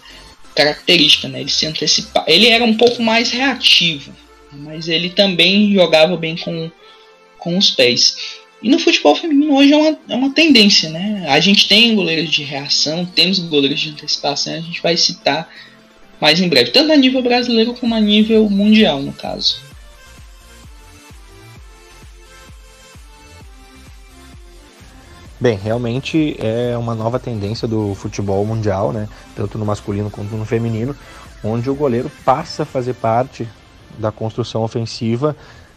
[0.57, 1.41] característica, né?
[1.41, 2.25] Ele se antecipava.
[2.27, 4.11] Ele era um pouco mais reativo,
[4.51, 6.71] mas ele também jogava bem com,
[7.37, 8.17] com os pés.
[8.61, 11.25] E no futebol feminino hoje é uma, é uma tendência, né?
[11.29, 15.47] A gente tem goleiros de reação, temos goleiros de antecipação, a gente vai citar
[16.19, 19.66] mais em breve, tanto a nível brasileiro como a nível mundial, no caso.
[25.39, 29.07] Bem, realmente é uma nova tendência do futebol mundial, né?
[29.35, 30.95] Tanto no masculino quanto no feminino,
[31.43, 33.47] onde o goleiro passa a fazer parte
[33.99, 35.35] da construção ofensiva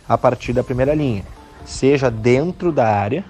[0.09, 1.27] a partir da primeira linha,
[1.67, 3.23] seja dentro da área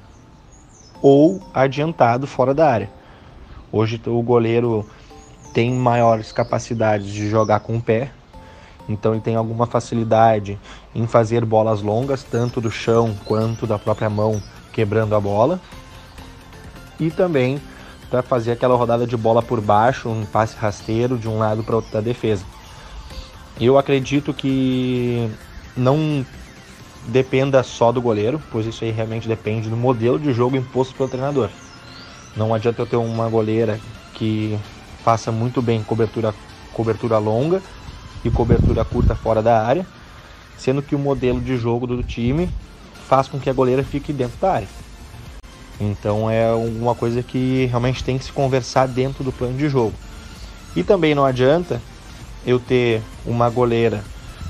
[1.03, 2.91] ou adiantado fora da área.
[3.73, 4.89] Hoje o goleiro
[5.53, 8.13] tem maiores capacidades de jogar com o pé,
[8.89, 10.57] então ele tem alguma facilidade
[10.95, 14.41] em fazer bolas longas, tanto do chão quanto da própria mão
[14.73, 15.61] quebrando a bola
[17.01, 17.61] e também
[18.11, 21.77] para fazer aquela rodada de bola por baixo, um passe rasteiro de um lado para
[21.77, 22.45] outro da defesa.
[23.61, 25.31] Eu acredito que
[25.77, 26.27] não
[27.07, 31.09] dependa só do goleiro, pois isso aí realmente depende do modelo de jogo imposto pelo
[31.09, 31.49] treinador.
[32.37, 33.81] Não adianta eu ter uma goleira
[34.15, 34.59] que
[35.05, 36.35] faça muito bem cobertura,
[36.73, 37.63] cobertura longa
[38.25, 39.87] e cobertura curta fora da área,
[40.59, 42.51] sendo que o modelo de jogo do time
[43.09, 44.69] faz com que a goleira fique dentro da área.
[45.81, 49.95] Então é uma coisa que realmente tem que se conversar dentro do plano de jogo.
[50.77, 51.81] E também não adianta
[52.47, 54.05] eu ter uma goleira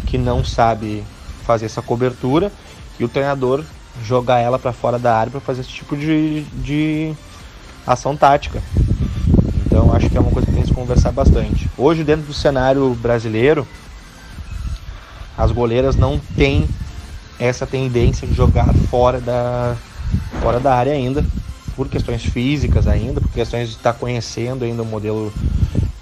[0.06, 1.04] que não sabe
[1.46, 2.52] fazer essa cobertura
[2.98, 3.64] e o treinador
[4.02, 7.14] jogar ela para fora da área para fazer esse tipo de, de
[7.86, 8.60] ação tática.
[9.66, 11.70] Então acho que é uma coisa que tem que se conversar bastante.
[11.78, 13.66] Hoje dentro do cenário brasileiro,
[15.38, 16.68] as goleiras não têm
[17.38, 19.76] essa tendência de jogar fora da,
[20.40, 21.24] fora da área ainda,
[21.76, 25.32] por questões físicas ainda, por questões de estar conhecendo ainda o modelo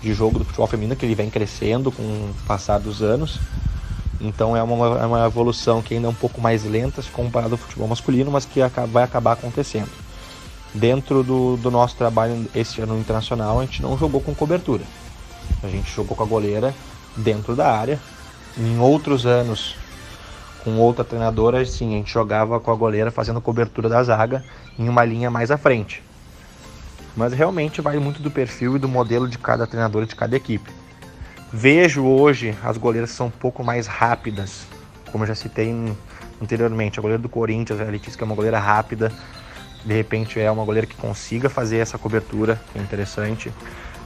[0.00, 3.38] de jogo do futebol feminino que ele vem crescendo com o passar dos anos.
[4.20, 7.54] Então é uma, é uma evolução que ainda é um pouco mais lenta se comparado
[7.54, 9.90] ao futebol masculino, mas que vai acabar acontecendo.
[10.74, 14.84] Dentro do, do nosso trabalho esse ano internacional, a gente não jogou com cobertura.
[15.62, 16.74] A gente jogou com a goleira
[17.16, 17.98] dentro da área.
[18.56, 19.76] Em outros anos,
[20.68, 24.44] com outra treinadora, sim, a gente jogava com a goleira fazendo cobertura da zaga
[24.78, 26.02] em uma linha mais à frente.
[27.16, 30.36] Mas realmente vai muito do perfil e do modelo de cada treinador e de cada
[30.36, 30.70] equipe.
[31.50, 34.66] Vejo hoje as goleiras são um pouco mais rápidas,
[35.10, 35.74] como eu já citei
[36.40, 36.98] anteriormente.
[36.98, 39.10] A goleira do Corinthians, a Letícia, que é uma goleira rápida,
[39.82, 43.50] de repente é uma goleira que consiga fazer essa cobertura, é interessante.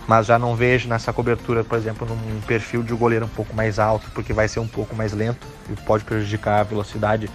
[0.07, 3.79] Mas já não vejo nessa cobertura, por exemplo, num perfil de goleiro um pouco mais
[3.79, 7.31] alto, porque vai ser um pouco mais lento e pode prejudicar a velocidade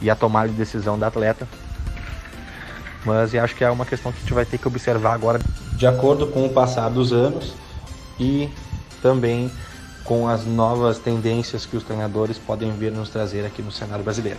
[0.00, 1.46] e a tomada de decisão da atleta.
[3.04, 5.38] Mas eu acho que é uma questão que a gente vai ter que observar agora,
[5.74, 7.54] de acordo com o passar dos anos
[8.18, 8.50] e
[9.00, 9.50] também
[10.04, 14.38] com as novas tendências que os treinadores podem vir nos trazer aqui no cenário brasileiro.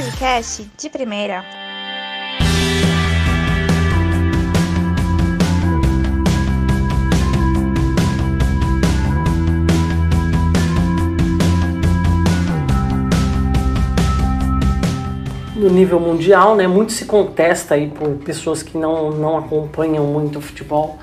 [0.00, 1.44] Podcast de primeira.
[15.54, 16.66] no nível mundial, né?
[16.66, 20.98] Muito se contesta aí por pessoas que não, não acompanham muito o futebol,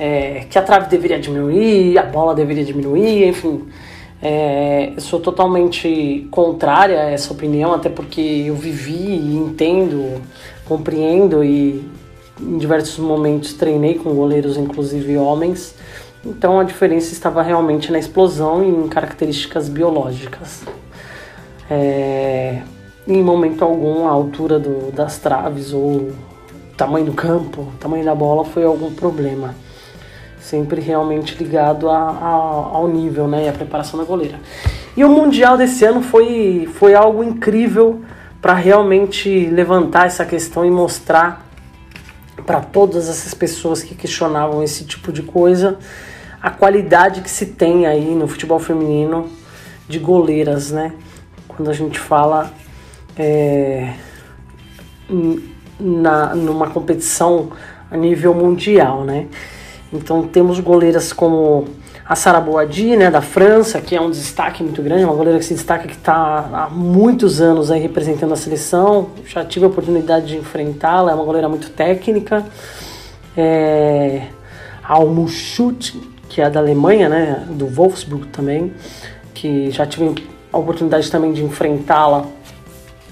[0.00, 3.68] é, que a trave deveria diminuir, a bola deveria diminuir, enfim.
[4.20, 10.22] É, eu sou totalmente contrária a essa opinião, até porque eu vivi e entendo,
[10.64, 11.84] compreendo e
[12.40, 15.74] em diversos momentos treinei com goleiros, inclusive homens.
[16.24, 20.62] Então a diferença estava realmente na explosão e em características biológicas.
[21.70, 22.62] É,
[23.06, 26.12] em momento algum a altura do, das traves ou
[26.76, 29.54] tamanho do campo, tamanho da bola foi algum problema.
[30.46, 34.38] Sempre realmente ligado a, a, ao nível né, e a preparação da goleira.
[34.96, 38.00] E o Mundial desse ano foi, foi algo incrível
[38.40, 41.44] para realmente levantar essa questão e mostrar
[42.46, 45.78] para todas essas pessoas que questionavam esse tipo de coisa
[46.40, 49.28] a qualidade que se tem aí no futebol feminino
[49.88, 50.92] de goleiras, né?
[51.48, 52.52] Quando a gente fala
[53.18, 53.94] é,
[55.80, 57.50] na, numa competição
[57.90, 59.26] a nível mundial, né?
[59.92, 61.64] Então temos goleiras como
[62.08, 65.44] a Sara Boadi, né, da França, que é um destaque muito grande, uma goleira que
[65.44, 69.08] se destaca que está há muitos anos aí representando a seleção.
[69.26, 72.44] Já tive a oportunidade de enfrentá-la, é uma goleira muito técnica.
[73.36, 74.22] É,
[74.84, 78.72] Almuschut, que é da Alemanha, né, do Wolfsburg também,
[79.34, 80.14] que já tive
[80.52, 82.24] a oportunidade também de enfrentá-la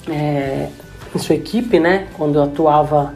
[0.09, 0.69] é,
[1.15, 2.07] em sua equipe, né?
[2.17, 3.15] Quando eu atuava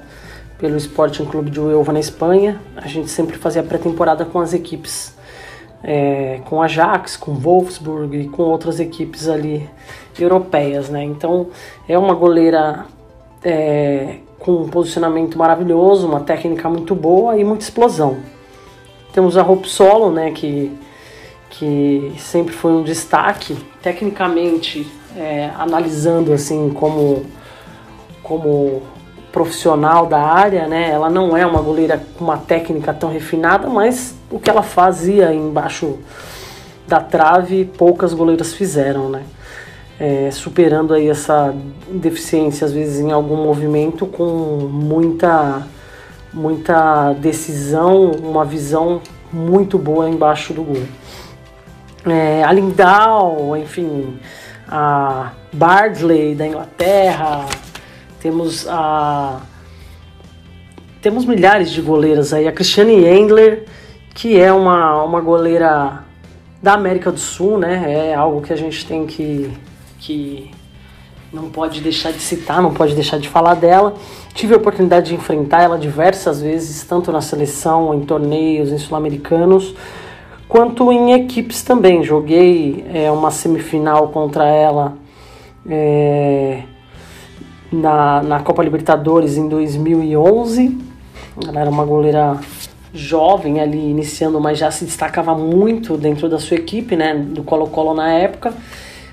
[0.59, 5.17] pelo Sporting Clube de Uelva na Espanha, a gente sempre fazia pré-temporada com as equipes,
[5.83, 9.69] é, com Ajax, com Wolfsburg e com outras equipes ali
[10.19, 11.05] europeias, né?
[11.05, 11.49] Então
[11.89, 12.87] é uma goleira
[13.43, 18.19] é, com um posicionamento maravilhoso, uma técnica muito boa e muita explosão.
[19.13, 20.33] Temos a Hope Solo, né?
[20.33, 20.77] Que
[21.51, 27.25] que sempre foi um destaque tecnicamente é, analisando assim como
[28.23, 28.83] como
[29.39, 30.91] profissional da área, né?
[30.91, 35.33] Ela não é uma goleira com uma técnica tão refinada, mas o que ela fazia
[35.33, 35.97] embaixo
[36.89, 39.23] da trave poucas goleiras fizeram, né?
[40.01, 41.55] É, superando aí essa
[41.89, 45.67] deficiência às vezes em algum movimento com muita
[46.33, 49.01] muita decisão, uma visão
[49.33, 50.83] muito boa embaixo do gol.
[52.07, 54.19] É, a Lindau, enfim,
[54.69, 57.45] a Bardley da Inglaterra,
[58.21, 59.41] temos a
[61.01, 63.65] temos milhares de goleiras aí, a Christiane Endler,
[64.15, 66.05] que é uma, uma goleira
[66.61, 68.11] da América do Sul, né?
[68.11, 69.49] É algo que a gente tem que,
[70.01, 70.51] que
[71.33, 73.95] não pode deixar de citar, não pode deixar de falar dela.
[74.35, 79.75] Tive a oportunidade de enfrentar ela diversas vezes, tanto na seleção, em torneios, em sul-americanos,
[80.49, 82.03] quanto em equipes também.
[82.03, 84.97] Joguei é, uma semifinal contra ela
[85.69, 86.65] é,
[87.71, 90.79] na, na Copa Libertadores em 2011.
[91.47, 92.39] Ela era uma goleira
[92.93, 97.95] jovem ali, iniciando, mas já se destacava muito dentro da sua equipe, né, do Colo-Colo
[97.95, 98.53] na época.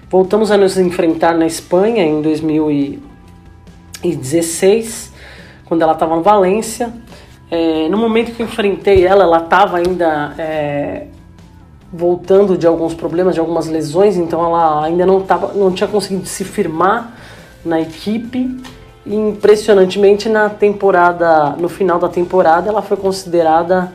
[0.10, 5.14] Voltamos a nos enfrentar na Espanha em 2016,
[5.66, 6.94] quando ela estava no Valência.
[7.52, 11.08] É, no momento que eu enfrentei ela, ela estava ainda é,
[11.92, 16.26] voltando de alguns problemas, de algumas lesões, então ela ainda não, tava, não tinha conseguido
[16.26, 17.16] se firmar
[17.66, 18.56] na equipe.
[19.06, 23.92] E, impressionantemente, na temporada, no final da temporada, ela foi considerada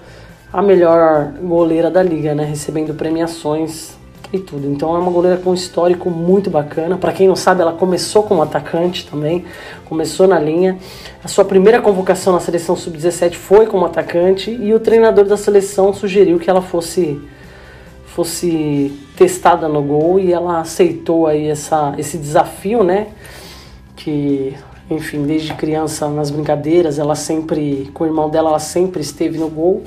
[0.52, 2.44] a melhor goleira da liga, né?
[2.44, 3.98] Recebendo premiações
[4.32, 4.68] e tudo.
[4.68, 6.96] Então é uma goleira com um histórico muito bacana.
[6.96, 9.44] Para quem não sabe, ela começou como atacante também,
[9.86, 10.78] começou na linha.
[11.22, 15.92] A sua primeira convocação na seleção sub-17 foi como atacante e o treinador da seleção
[15.92, 17.20] sugeriu que ela fosse
[18.06, 23.06] fosse testada no gol e ela aceitou aí essa, esse desafio, né?
[24.02, 24.56] Que,
[24.90, 29.48] enfim, desde criança nas brincadeiras, ela sempre, com o irmão dela, ela sempre esteve no
[29.48, 29.82] gol.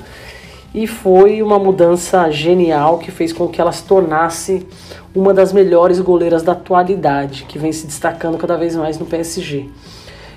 [0.74, 4.66] E foi uma mudança genial que fez com que ela se tornasse
[5.14, 9.68] uma das melhores goleiras da atualidade, que vem se destacando cada vez mais no PSG.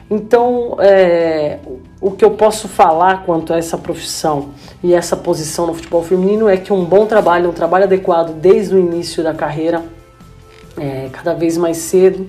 [0.10, 1.60] Então, é,
[2.00, 4.50] o que eu posso falar quanto a essa profissão
[4.82, 8.76] e essa posição no futebol feminino é que um bom trabalho, um trabalho adequado desde
[8.76, 9.84] o início da carreira,
[10.78, 12.28] é, cada vez mais cedo,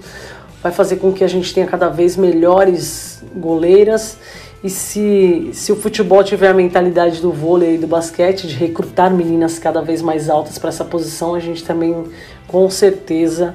[0.63, 4.19] vai fazer com que a gente tenha cada vez melhores goleiras.
[4.63, 9.13] E se, se o futebol tiver a mentalidade do vôlei e do basquete, de recrutar
[9.13, 12.05] meninas cada vez mais altas para essa posição, a gente também
[12.49, 13.55] com certeza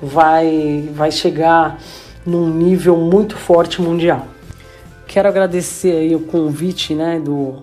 [0.00, 1.78] vai, vai chegar
[2.26, 4.26] num nível muito forte mundial.
[5.06, 7.62] Quero agradecer aí o convite né, do,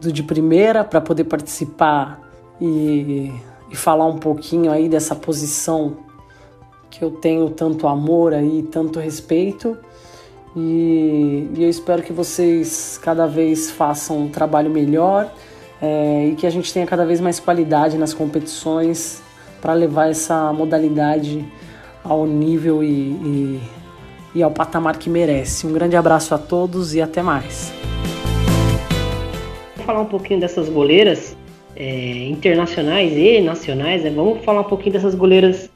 [0.00, 2.18] do de primeira para poder participar
[2.58, 3.30] e,
[3.70, 5.98] e falar um pouquinho aí dessa posição
[6.90, 9.78] que eu tenho tanto amor aí, tanto respeito.
[10.56, 15.32] E, e, eu espero que vocês cada vez façam um trabalho melhor
[15.80, 19.22] é, e que a gente tenha cada vez mais qualidade nas competições
[19.62, 21.46] para levar essa modalidade
[22.02, 23.60] ao nível e, e,
[24.34, 25.66] e ao patamar que merece.
[25.66, 27.72] Um grande abraço a todos e até mais.
[29.76, 31.36] Vou falar um pouquinho dessas goleiras
[31.76, 34.02] é, internacionais e nacionais.
[34.02, 34.10] Né?
[34.10, 35.69] Vamos falar um pouquinho dessas goleiras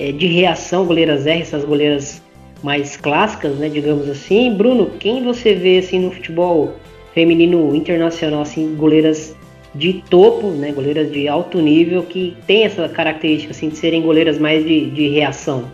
[0.00, 2.22] é, de reação, goleiras R, essas goleiras
[2.62, 4.54] mais clássicas, né, digamos assim.
[4.54, 6.74] Bruno, quem você vê assim no futebol
[7.14, 9.36] feminino internacional, assim, goleiras
[9.74, 14.38] de topo, né, goleiras de alto nível que tem essa característica assim de serem goleiras
[14.38, 15.70] mais de, de reação?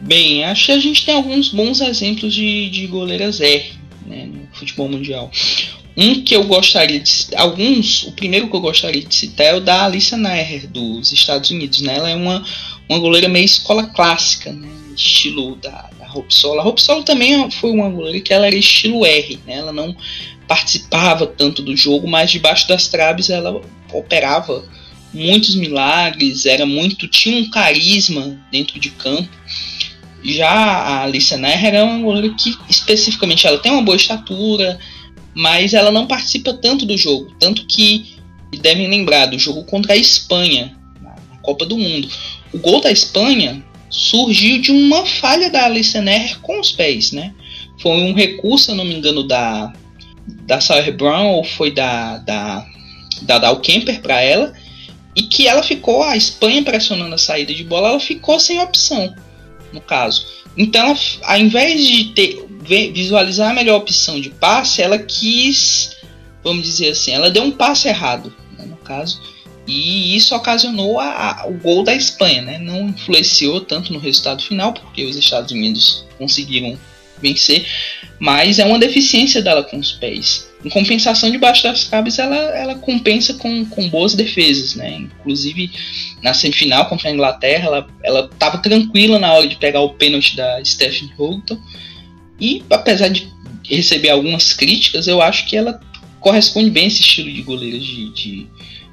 [0.00, 3.72] Bem, acho que a gente tem alguns bons exemplos de, de goleiras R
[4.04, 5.30] né, no futebol mundial.
[5.96, 9.60] Um que eu gostaria de alguns, o primeiro que eu gostaria de citar é o
[9.60, 11.96] da Alissa Nair dos Estados Unidos, né?
[11.96, 12.44] Ela é uma,
[12.88, 14.68] uma goleira meio escola clássica, né?
[14.94, 16.60] Estilo da, da Hope Solo.
[16.60, 19.54] A Hope Solo também foi uma goleira que ela era estilo R, né?
[19.58, 19.94] Ela não
[20.48, 23.60] participava tanto do jogo, mas debaixo das traves ela
[23.92, 24.64] operava
[25.12, 29.28] muitos milagres, era muito tinha um carisma dentro de campo.
[30.24, 34.78] Já a Alicia Nair era uma goleira que especificamente ela tem uma boa estatura,
[35.34, 38.16] mas ela não participa tanto do jogo, tanto que
[38.60, 42.08] devem lembrar do jogo contra a Espanha na Copa do Mundo.
[42.52, 47.34] O gol da Espanha surgiu de uma falha da Alicia Nair com os pés, né?
[47.80, 49.72] Foi um recurso, se não me engano, da
[50.48, 52.66] da Sawyer Brown ou foi da, da,
[53.22, 54.52] da Dal Kemper para ela
[55.14, 59.12] e que ela ficou, a Espanha pressionando a saída de bola, ela ficou sem opção,
[59.72, 60.26] no caso.
[60.56, 62.46] Então, ela, ao invés de ter,
[62.92, 65.96] visualizar a melhor opção de passe, ela quis,
[66.44, 69.20] vamos dizer assim, ela deu um passe errado, né, no caso,
[69.68, 72.58] e isso ocasionou a, a, o gol da Espanha, né?
[72.58, 76.78] Não influenciou tanto no resultado final, porque os Estados Unidos conseguiram
[77.20, 77.66] vencer,
[78.18, 80.48] mas é uma deficiência dela com os pés.
[80.64, 84.96] Em compensação, debaixo das cabes, ela, ela compensa com, com boas defesas, né?
[84.96, 85.70] Inclusive,
[86.22, 90.64] na semifinal contra a Inglaterra, ela estava tranquila na hora de pegar o pênalti da
[90.64, 91.60] Stephanie Houghton.
[92.40, 93.28] E, apesar de
[93.64, 95.78] receber algumas críticas, eu acho que ela
[96.20, 98.46] corresponde bem a esse estilo de goleiro de, de,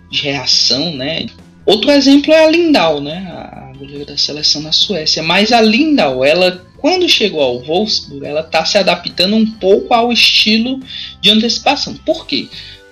[0.09, 1.27] de reação, né?
[1.65, 3.27] Outro exemplo é a Lindau, né?
[3.31, 5.23] A goleira da seleção da Suécia.
[5.23, 10.11] Mas a Lindau, ela quando chegou ao Wolfsburg, ela está se adaptando um pouco ao
[10.11, 10.79] estilo
[11.19, 11.95] de antecipação.
[11.95, 12.47] Por quê?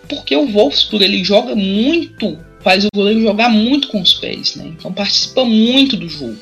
[0.09, 4.65] Porque o Wolfsburg ele joga muito, faz o goleiro jogar muito com os pés, né?
[4.67, 6.39] Então participa muito do jogo.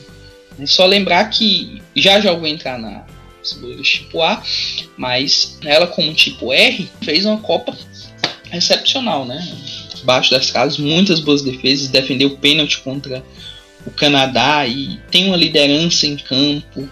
[0.58, 3.04] É só lembrar que já vou entrar na
[3.60, 4.42] goleiros tipo A,
[4.96, 7.76] mas ela como tipo R fez uma Copa
[8.54, 9.46] excepcional, né?
[10.02, 13.24] Debaixo das casas, muitas boas defesas, defendeu o pênalti contra
[13.86, 16.90] o Canadá e tem uma liderança em campo.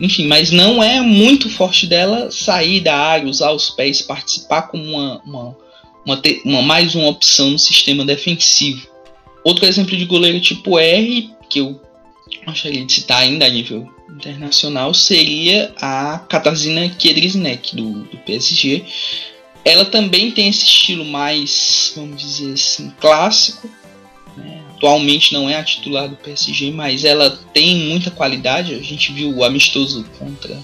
[0.00, 4.82] Enfim, mas não é muito forte dela sair da área, usar os pés, participar como
[4.82, 5.56] uma, uma,
[6.04, 8.88] uma, uma mais uma opção no sistema defensivo.
[9.44, 11.80] Outro exemplo de goleiro tipo R, que eu
[12.46, 18.84] gostaria de citar ainda a nível internacional, seria a Katarzyna Kiedrisnek, do, do PSG.
[19.64, 23.70] Ela também tem esse estilo mais, vamos dizer assim, clássico.
[24.36, 24.60] Né?
[24.76, 28.74] Atualmente não é a titular do PSG, mas ela tem muita qualidade.
[28.74, 30.58] A gente viu o amistoso contra,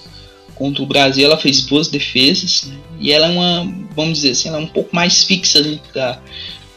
[0.54, 2.64] contra o Brasil, ela fez boas defesas.
[2.64, 2.76] Né?
[2.98, 6.20] E ela é uma, vamos dizer assim, ela é um pouco mais fixa dentro da,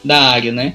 [0.04, 0.52] da área.
[0.52, 0.74] Né?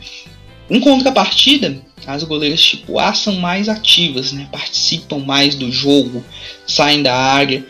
[0.69, 4.47] Em contrapartida, as goleiras tipo A são mais ativas, né?
[4.51, 6.23] participam mais do jogo,
[6.65, 7.65] saem da área.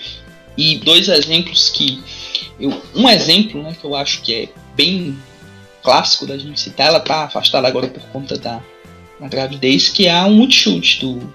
[0.58, 2.02] E dois exemplos que.
[2.60, 5.18] Eu, um exemplo né, que eu acho que é bem
[5.84, 8.62] clássico da gente citar, ela está afastada agora por conta da,
[9.20, 11.34] da gravidez, que é a Mutschut do,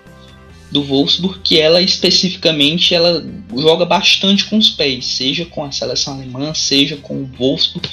[0.70, 3.24] do Wolfsburg, que ela especificamente ela
[3.57, 7.88] joga bastante com os pés, seja com a seleção alemã, seja com o Wolfsburg,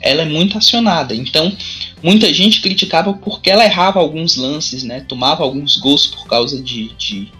[0.00, 1.14] ela é muito acionada.
[1.14, 1.56] Então,
[2.02, 5.00] muita gente criticava porque ela errava alguns lances, né?
[5.00, 7.32] Tomava alguns gols por causa de, de,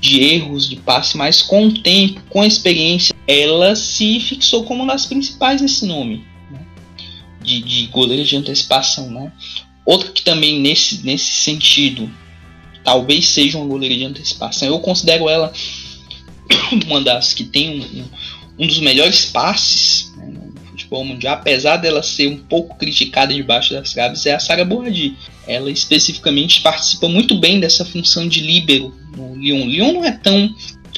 [0.00, 4.82] de erros de passe, mas com o tempo, com a experiência, ela se fixou como
[4.82, 6.60] uma das principais nesse nome né?
[7.42, 9.32] de, de goleiro de antecipação, né?
[9.84, 12.10] Outra que também nesse, nesse sentido
[12.84, 14.68] talvez seja uma goleira de antecipação.
[14.68, 15.52] Eu considero ela
[16.86, 20.32] uma das que tem um, um dos melhores passes né,
[20.88, 25.16] futebol mundial, apesar dela ser um pouco criticada debaixo das traves, é a Sara Boadi.
[25.46, 29.66] Ela especificamente participa muito bem dessa função de líbero no Lyon.
[29.66, 30.52] Lyon não é tão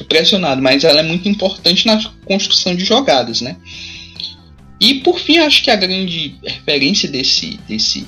[0.09, 3.57] pressionado, mas ela é muito importante na construção de jogadas, né?
[4.81, 8.07] E por fim, acho que a grande referência desse, desse,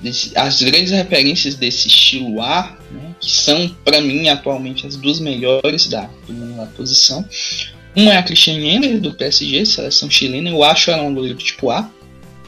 [0.00, 5.20] desse as grandes referências desse estilo A, né, que são para mim atualmente as duas
[5.20, 7.22] melhores da, na posição,
[7.96, 10.50] uma é a Christiane Ender, do PSG, seleção chilena.
[10.50, 11.90] Eu acho ela uma goleira tipo A.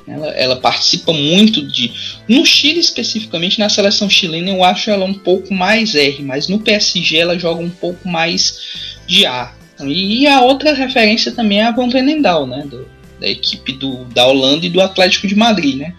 [0.06, 1.92] Ela, ela, participa muito de.
[2.28, 6.60] No Chile, especificamente, na seleção chilena, eu acho ela um pouco mais R, mas no
[6.60, 9.52] PSG ela joga um pouco mais de A.
[9.86, 12.64] E a outra referência também é a Van Venendal, né?
[12.66, 12.88] Do,
[13.20, 15.94] da equipe do, da Holanda e do Atlético de Madrid, né?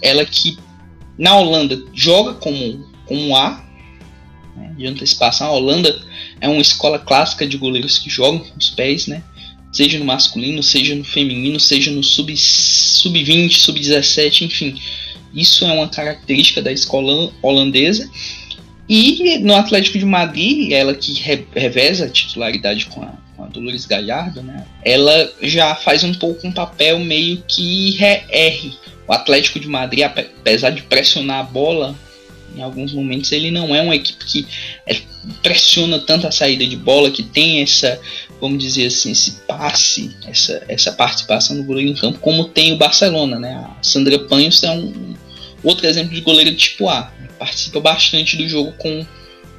[0.00, 0.58] Ela que
[1.18, 3.63] na Holanda joga como, como A,
[4.56, 5.48] né, de antecipação.
[5.48, 6.00] A Holanda
[6.40, 9.22] é uma escola clássica de goleiros que jogam com os pés, né?
[9.72, 14.80] Seja no masculino, seja no feminino, seja no sub-20, sub, sub 17, enfim.
[15.34, 18.08] Isso é uma característica da escola holandesa.
[18.88, 21.12] E no Atlético de Madrid, ela que
[21.54, 24.64] reveza a titularidade com a, com a Dolores Gallardo, né?
[24.84, 28.72] Ela já faz um pouco um papel meio que R.
[29.08, 31.94] O Atlético de Madrid, apesar de pressionar a bola,
[32.56, 34.46] em alguns momentos ele não é uma equipe que
[34.86, 34.96] é,
[35.42, 38.00] pressiona tanto a saída de bola, que tem essa,
[38.40, 42.78] vamos dizer assim, esse passe, essa, essa participação do goleiro em campo, como tem o
[42.78, 43.54] Barcelona, né?
[43.54, 45.14] A Sandra Panhos é um,
[45.62, 47.28] outro exemplo de goleiro tipo A, né?
[47.38, 49.04] participa bastante do jogo com,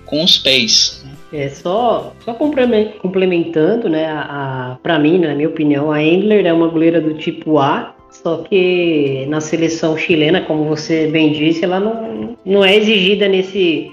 [0.06, 1.04] com os pés.
[1.34, 4.06] É só, só complementando, né?
[4.06, 7.95] A, a para mim, na minha opinião, a Engler é uma goleira do tipo A
[8.24, 13.92] só que na seleção chilena, como você bem disse, ela não, não é exigida nesse,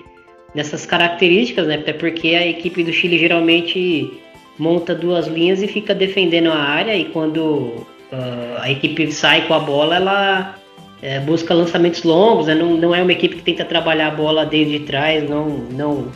[0.55, 1.75] nessas características, né?
[1.77, 4.13] Até porque a equipe do Chile geralmente
[4.59, 9.55] monta duas linhas e fica defendendo a área e quando uh, a equipe sai com
[9.55, 10.55] a bola, ela
[11.03, 12.55] é, busca lançamentos longos, né?
[12.55, 16.13] não, não é uma equipe que tenta trabalhar a bola desde trás, não, não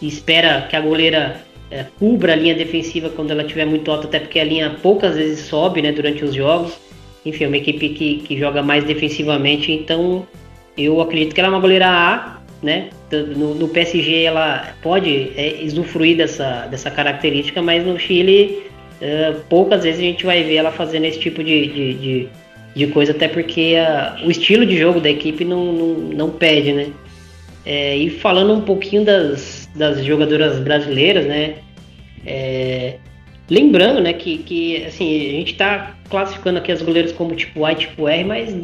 [0.00, 4.20] espera que a goleira é, cubra a linha defensiva quando ela estiver muito alta, até
[4.20, 6.89] porque a linha poucas vezes sobe né, durante os jogos
[7.24, 10.26] enfim, é uma equipe que, que joga mais defensivamente, então
[10.76, 12.90] eu acredito que ela é uma goleira A, né?
[13.10, 18.62] No, no PSG ela pode é, usufruir dessa, dessa característica, mas no Chile
[19.00, 22.28] é, poucas vezes a gente vai ver ela fazendo esse tipo de, de, de,
[22.74, 26.72] de coisa, até porque a, o estilo de jogo da equipe não, não, não pede,
[26.72, 26.88] né?
[27.64, 31.56] É, e falando um pouquinho das, das jogadoras brasileiras, né?
[32.26, 32.96] É,
[33.50, 37.72] lembrando, né, que, que assim, a gente está classificando aqui as goleiras como tipo A
[37.72, 38.56] e tipo R, mas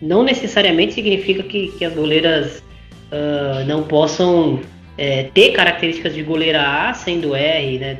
[0.00, 2.62] não necessariamente significa que, que as goleiras
[3.10, 4.60] uh, não possam
[4.98, 7.98] é, ter características de goleira A sendo R, né?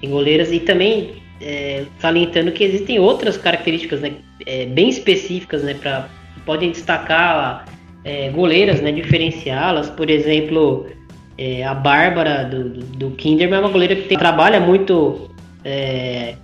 [0.00, 4.12] Tem goleiras e também é, salientando que existem outras características né,
[4.46, 6.08] é, bem específicas né, para
[6.44, 7.66] podem destacar
[8.04, 9.90] é, goleiras, né, diferenciá-las.
[9.90, 10.86] Por exemplo,
[11.38, 15.29] é, a Bárbara do, do, do Kinderman é uma goleira que tem, trabalha muito
[15.64, 16.34] é,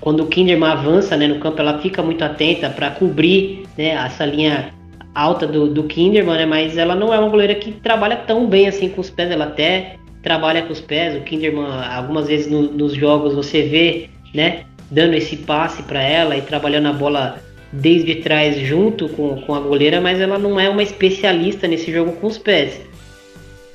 [0.00, 4.24] quando o Kinderman avança né, no campo, ela fica muito atenta para cobrir né, essa
[4.24, 4.72] linha
[5.14, 6.46] alta do, do Kinderman, né?
[6.46, 9.30] Mas ela não é uma goleira que trabalha tão bem assim com os pés.
[9.30, 11.16] Ela até trabalha com os pés.
[11.16, 14.64] O Kinderman, algumas vezes no, nos jogos, você vê, né?
[14.90, 17.38] Dando esse passe para ela e trabalhando a bola
[17.72, 22.12] desde trás junto com, com a goleira, mas ela não é uma especialista nesse jogo
[22.12, 22.80] com os pés.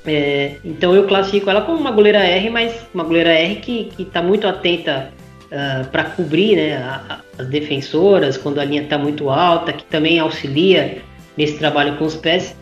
[0.06, 4.22] É, então eu classifico ela como uma goleira R, mas uma goleira R que está
[4.22, 5.10] muito atenta
[5.50, 9.84] uh, ah, para cobrir né, a, as defensoras quando a linha está muito alta, que
[9.84, 10.98] também auxilia
[11.36, 12.56] nesse trabalho com os pés.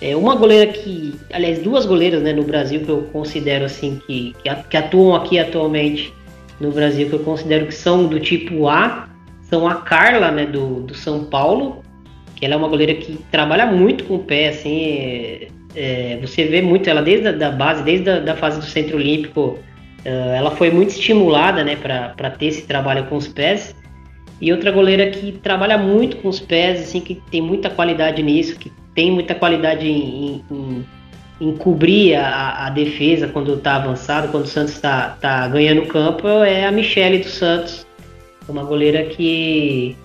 [0.00, 4.34] É uma goleira que, aliás, duas goleiras né, no Brasil que eu considero assim que,
[4.68, 6.12] que atuam aqui atualmente
[6.60, 9.08] no Brasil que eu considero que são do tipo A
[9.52, 11.84] são a Carla, né, do, do São Paulo,
[12.34, 16.44] que ela é uma goleira que trabalha muito com o pé, assim, é, é, você
[16.44, 19.58] vê muito ela desde a da base, desde a da fase do Centro Olímpico,
[20.04, 23.74] uh, ela foi muito estimulada, né, para ter esse trabalho com os pés.
[24.40, 28.58] E outra goleira que trabalha muito com os pés, assim, que tem muita qualidade nisso,
[28.58, 30.84] que tem muita qualidade em, em,
[31.40, 35.86] em cobrir a, a, defesa quando está avançado, quando o Santos está tá ganhando o
[35.86, 37.86] campo, é a Michele dos Santos,
[38.48, 39.96] uma goleira que,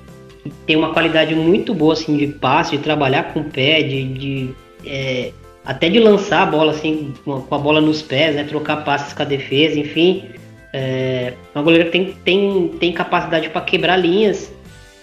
[0.43, 4.03] que, tem uma qualidade muito boa assim, de passe, de trabalhar com o pé, de,
[4.13, 4.49] de
[4.85, 5.31] é,
[5.67, 9.21] até de lançar a bola assim, com a bola nos pés, né, trocar passes com
[9.21, 10.23] a defesa, enfim.
[10.71, 14.49] É uma goleira que tem, tem, tem capacidade para quebrar linhas.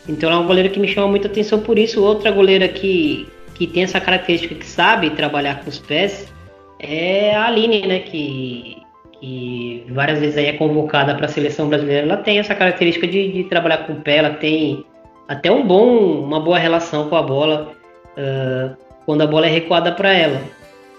[0.09, 2.03] Então é uma goleira que me chama muita atenção por isso.
[2.03, 6.33] Outra goleira que, que tem essa característica que sabe trabalhar com os pés
[6.79, 7.99] é a Aline, né?
[7.99, 8.79] Que,
[9.21, 13.33] que várias vezes aí é convocada para a seleção brasileira, ela tem essa característica de,
[13.33, 14.85] de, trabalhar com o pé, ela tem
[15.29, 17.73] até um bom, uma boa relação com a bola
[18.17, 18.77] uh,
[19.07, 20.41] quando a bola é recuada para ela.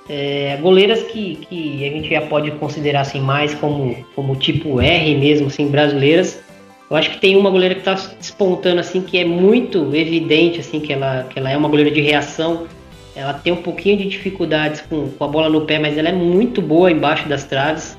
[0.08, 5.16] É, goleiras que, que a gente já pode considerar assim mais como, como tipo R
[5.16, 6.43] mesmo, assim, brasileiras.
[6.89, 10.80] Eu acho que tem uma goleira que está despontando assim que é muito evidente assim
[10.80, 12.68] que ela, que ela é uma goleira de reação.
[13.16, 16.14] Ela tem um pouquinho de dificuldades com, com a bola no pé, mas ela é
[16.14, 17.97] muito boa embaixo das traves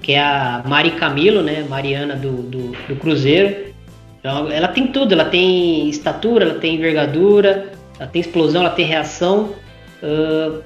[0.00, 1.66] que é a Mari Camilo, né?
[1.68, 3.68] Mariana do, do, do Cruzeiro.
[4.22, 9.54] Ela tem tudo, ela tem estatura, ela tem envergadura, ela tem explosão, ela tem reação.
[10.02, 10.62] Uh,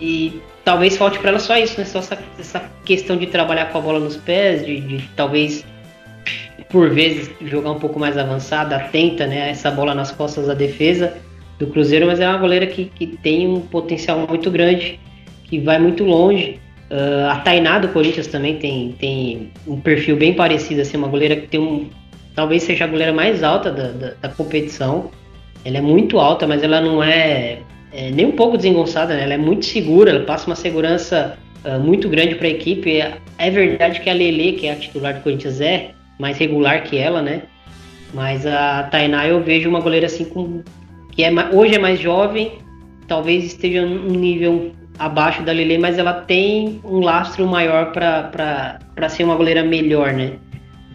[0.00, 1.86] e talvez falte para ela só isso, né?
[1.86, 5.64] Só essa, essa, questão de trabalhar com a bola nos pés, de, de, talvez
[6.68, 9.50] por vezes jogar um pouco mais avançada, atenta, né?
[9.50, 11.16] Essa bola nas costas da defesa
[11.58, 15.00] do Cruzeiro, mas é uma goleira que, que tem um potencial muito grande,
[15.44, 16.60] que vai muito longe.
[16.90, 21.36] Uh, a Tainá do Corinthians também tem, tem um perfil bem parecido, assim, uma goleira
[21.36, 21.88] que tem um.
[22.34, 25.10] Talvez seja a goleira mais alta da, da, da competição.
[25.66, 27.58] Ela é muito alta, mas ela não é,
[27.92, 29.24] é nem um pouco desengonçada, né?
[29.24, 33.00] ela é muito segura, ela passa uma segurança uh, muito grande para a equipe.
[33.00, 35.90] É, é, verdade que a Lele, que é a titular do Corinthians, é
[36.20, 37.42] mais regular que ela, né?
[38.14, 40.62] Mas a Tainá eu vejo uma goleira assim com
[41.10, 42.52] que é, hoje é mais jovem,
[43.08, 49.24] talvez esteja num nível abaixo da Lele, mas ela tem um lastro maior para ser
[49.24, 50.34] uma goleira melhor, né?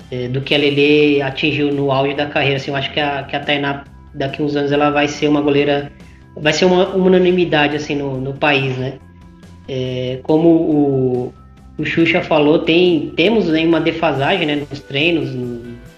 [0.10, 2.56] É, do que a Lele atingiu no auge da carreira.
[2.56, 3.84] Assim, eu acho que a, que a Tainá,
[4.14, 5.92] daqui uns anos, ela vai ser uma goleira.
[6.36, 8.94] Vai ser uma, uma unanimidade assim, no, no país, né?
[9.68, 11.34] É, como o,
[11.78, 15.30] o Xuxa falou, tem, temos né, uma defasagem né, nos treinos,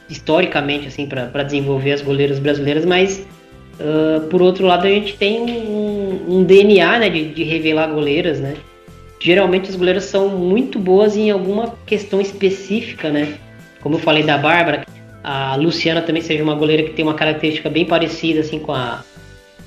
[0.10, 3.26] historicamente, assim, para desenvolver as goleiras brasileiras, mas
[3.80, 8.40] Uh, por outro lado, a gente tem um, um DNA né, de, de, revelar goleiras,
[8.40, 8.56] né?
[9.20, 13.36] Geralmente as goleiras são muito boas em alguma questão específica, né?
[13.82, 14.86] Como eu falei da Bárbara,
[15.24, 19.04] a Luciana também seja uma goleira que tem uma característica bem parecida assim com a,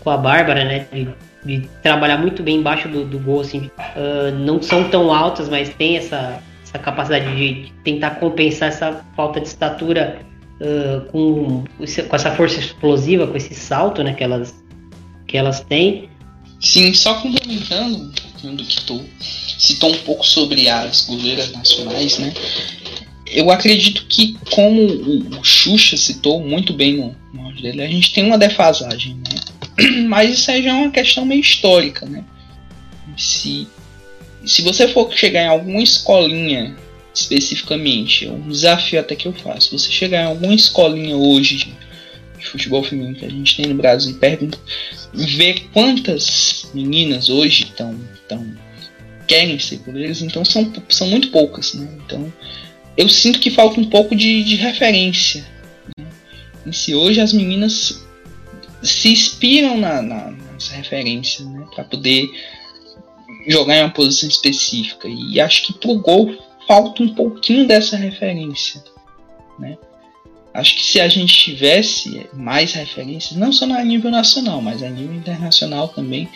[0.01, 0.87] com a Bárbara, né?
[0.93, 1.09] De,
[1.45, 3.71] de trabalhar muito bem embaixo do, do gol, assim.
[3.97, 9.41] Uh, não são tão altas, mas tem essa, essa capacidade de tentar compensar essa falta
[9.41, 10.21] de estatura
[10.61, 14.55] uh, com, com essa força explosiva, com esse salto né, que, elas,
[15.27, 16.09] que elas têm.
[16.61, 19.05] Sim, só complementando do que tu
[19.59, 22.33] citou um pouco sobre as goleiras nacionais, né?
[23.27, 24.83] Eu acredito que, como
[25.39, 30.03] o Xuxa citou muito bem no, no dele, a gente tem uma defasagem, né?
[30.07, 32.25] Mas isso aí já é uma questão meio histórica, né?
[33.17, 33.67] Se,
[34.45, 36.77] se você for chegar em alguma escolinha
[37.19, 38.27] especificamente.
[38.27, 39.77] É um desafio até que eu faço.
[39.77, 41.73] Você chegar em alguma escolinha hoje
[42.39, 44.59] de futebol feminino que a gente tem no Brasil e pergunta,
[45.13, 47.99] ver quantas meninas hoje estão
[48.29, 48.47] tão,
[49.27, 51.75] querem ser goleiras, então são, são muito poucas.
[51.75, 51.89] Né?
[52.05, 52.33] Então
[52.97, 55.47] eu sinto que falta um pouco de, de referência.
[55.97, 56.07] Né?
[56.67, 58.05] E se hoje as meninas
[58.83, 61.67] se inspiram na, na, nas referências né?
[61.75, 62.29] para poder
[63.47, 65.09] jogar em uma posição específica.
[65.09, 66.37] E acho que pro gol
[66.67, 68.83] falta um pouquinho dessa referência.
[69.59, 69.77] Né?
[70.57, 74.89] acho que se a gente tivesse mais referências, não só a nível nacional, mas a
[74.89, 76.29] nível internacional também,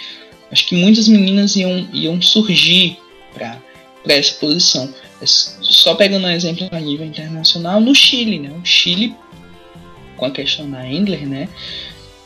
[0.53, 2.99] acho que muitas meninas iam, iam surgir
[3.33, 3.59] para
[4.07, 4.93] essa posição.
[5.27, 8.51] Só pegando um exemplo a nível internacional, no Chile, né?
[8.51, 9.15] O Chile,
[10.17, 11.49] com a questão da Endler, né?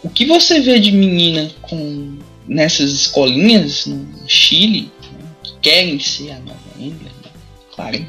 [0.02, 6.32] O que você vê de menina com nessas escolinhas no Chile né, que querem ser
[6.32, 7.30] a nova Endler, né?
[7.74, 8.06] claro,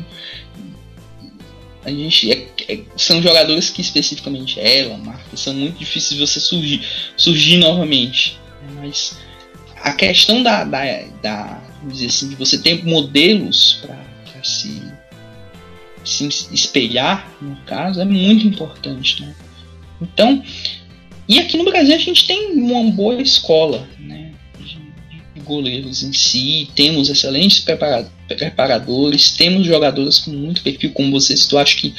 [1.86, 6.40] a gente é, é, são jogadores que especificamente ela, Marta, são muito difíceis de você
[6.40, 6.82] surgir,
[7.16, 8.40] surgir novamente.
[8.64, 8.82] Né?
[8.82, 9.18] Mas
[9.82, 10.84] a questão da, da,
[11.22, 11.62] da
[12.04, 14.04] assim, de você ter modelos para
[14.46, 14.82] se,
[16.04, 19.22] se espelhar, no caso, é muito importante.
[19.22, 19.36] Né?
[20.02, 20.44] Então,
[21.28, 26.70] e aqui no Brasil a gente tem uma boa escola né, de, goleiros em si,
[26.76, 27.66] temos excelentes
[28.28, 31.94] preparadores, temos jogadoras com muito perfil, como você citou, acho que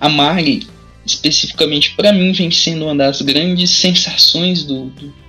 [0.00, 0.66] a Mari,
[1.06, 5.22] especificamente para mim, vem sendo uma das grandes sensações do, do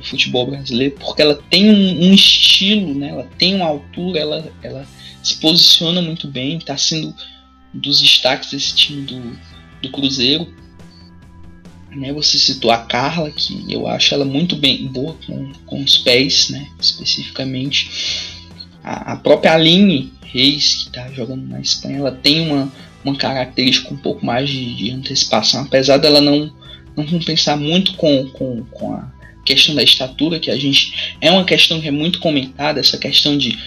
[0.00, 3.10] do futebol brasileiro, porque ela tem um, um, estilo, né?
[3.10, 4.86] ela tem uma altura, ela, ela
[5.22, 7.14] se posiciona muito bem, está sendo
[7.74, 9.38] um dos destaques desse time do,
[9.82, 10.52] do Cruzeiro.
[11.90, 12.12] Né?
[12.12, 16.50] Você citou a Carla, que eu acho ela muito bem boa com, com os pés,
[16.50, 16.66] né?
[16.80, 17.90] especificamente.
[18.82, 22.72] A, a própria Aline Reis, que está jogando na Espanha, ela tem uma,
[23.04, 26.52] uma característica um pouco mais de, de antecipação, apesar dela não,
[26.96, 29.10] não compensar muito com, com, com a
[29.44, 33.36] questão da estatura, que a gente é uma questão que é muito comentada, essa questão
[33.36, 33.58] de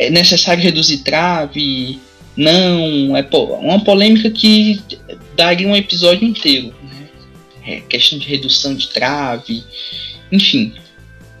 [0.00, 2.00] é necessário reduzir trave,
[2.34, 3.28] não, é
[3.60, 4.80] uma polêmica que
[5.36, 7.08] daria um episódio inteiro, né?
[7.66, 9.62] É questão de redução de trave,
[10.32, 10.72] enfim.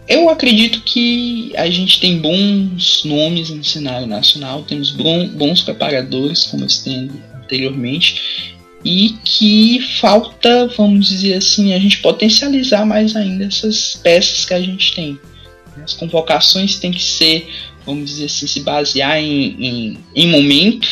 [0.06, 6.64] Eu acredito que a gente tem bons nomes no cenário nacional, temos bons preparadores, como
[6.64, 7.10] eu citei
[7.42, 8.54] anteriormente,
[8.84, 14.60] e que falta, vamos dizer assim, a gente potencializar mais ainda essas peças que a
[14.60, 15.18] gente tem.
[15.82, 17.48] As convocações têm que ser,
[17.90, 20.88] vamos dizer assim, se basear em, em, em momento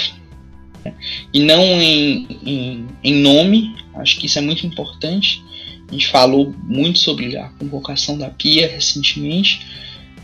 [0.85, 0.95] né?
[1.33, 3.75] e não em, em, em nome.
[3.95, 5.43] Acho que isso é muito importante.
[5.89, 9.67] A gente falou muito sobre a convocação da Pia recentemente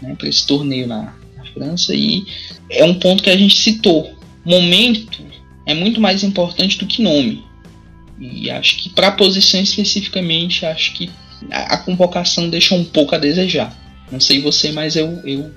[0.03, 2.25] né, para esse torneio na, na França e
[2.69, 4.15] é um ponto que a gente citou.
[4.45, 5.25] Momento
[5.67, 7.43] é muito mais importante do que nome.
[8.21, 11.11] E acho que para a posição especificamente, acho que
[11.51, 13.75] a, a, convocação deixou um pouco a desejar.
[14.11, 15.51] Não sei você, mas eu, eu,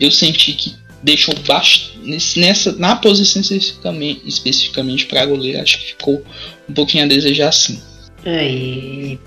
[0.00, 1.98] eu senti que deixou baixo
[2.36, 6.22] nessa na posição especificamente, especificamente para goleiro, acho que ficou
[6.68, 7.80] um pouquinho a desejar sim.
[8.24, 9.20] É, e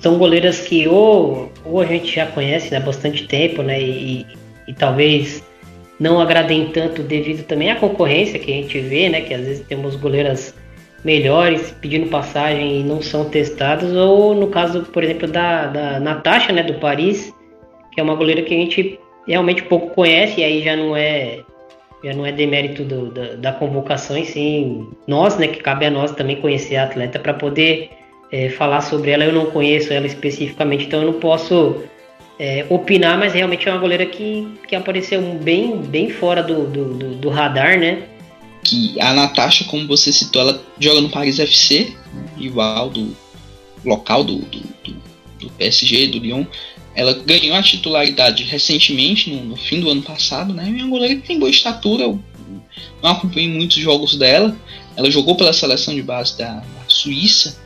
[0.00, 3.80] são goleiras que ou, ou a gente já conhece né, há bastante tempo, né?
[3.80, 4.26] E,
[4.66, 5.44] e talvez
[5.98, 9.20] não agradem tanto devido também à concorrência que a gente vê, né?
[9.20, 10.54] Que às vezes temos goleiras
[11.04, 16.52] melhores pedindo passagem e não são testados, ou no caso, por exemplo, da, da Natasha,
[16.52, 17.32] né, do Paris,
[17.92, 21.40] que é uma goleira que a gente realmente pouco conhece, e aí já não é
[22.04, 25.90] já não é demérito do, da, da, convocação, e sim nós, né, que cabe a
[25.90, 27.90] nós também conhecer a atleta para poder
[28.32, 29.24] é, falar sobre ela.
[29.24, 31.84] Eu não conheço ela especificamente, então eu não posso
[32.40, 36.94] é, opinar, mas realmente é uma goleira que, que apareceu bem, bem fora do, do,
[36.94, 38.02] do, do radar, né?
[38.62, 41.92] que a Natasha, como você citou, ela joga no Paris FC,
[42.36, 43.14] rival do
[43.84, 44.60] local do, do,
[45.40, 46.44] do, PSG, do Lyon.
[46.94, 50.64] Ela ganhou a titularidade recentemente, no, no, fim do ano passado, né?
[50.68, 52.22] E é uma goleira que tem boa estatura, eu
[53.02, 54.56] não acompanhei muitos jogos dela.
[54.96, 57.58] Ela jogou pela seleção de base da, da Suíça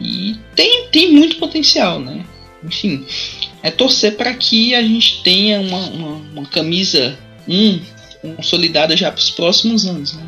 [0.00, 2.24] e tem, tem muito potencial, né?
[2.62, 3.06] Enfim,
[3.62, 7.80] é torcer para que a gente tenha uma, uma, uma camisa 1
[8.36, 10.14] consolidada já para os próximos anos.
[10.14, 10.22] Né?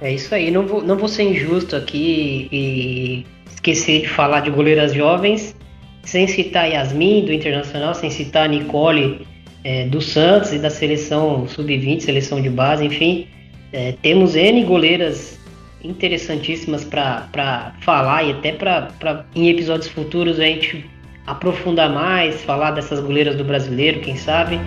[0.00, 4.50] É isso aí, não vou, não vou ser injusto aqui e esquecer de falar de
[4.50, 5.54] goleiras jovens,
[6.02, 9.26] sem citar Yasmin do Internacional, sem citar Nicole
[9.64, 13.26] é, do Santos e da seleção sub-20, seleção de base, enfim.
[13.72, 15.38] É, temos N goleiras
[15.82, 20.84] interessantíssimas para falar e até para em episódios futuros a gente
[21.26, 24.58] aprofundar mais, falar dessas goleiras do brasileiro, quem sabe.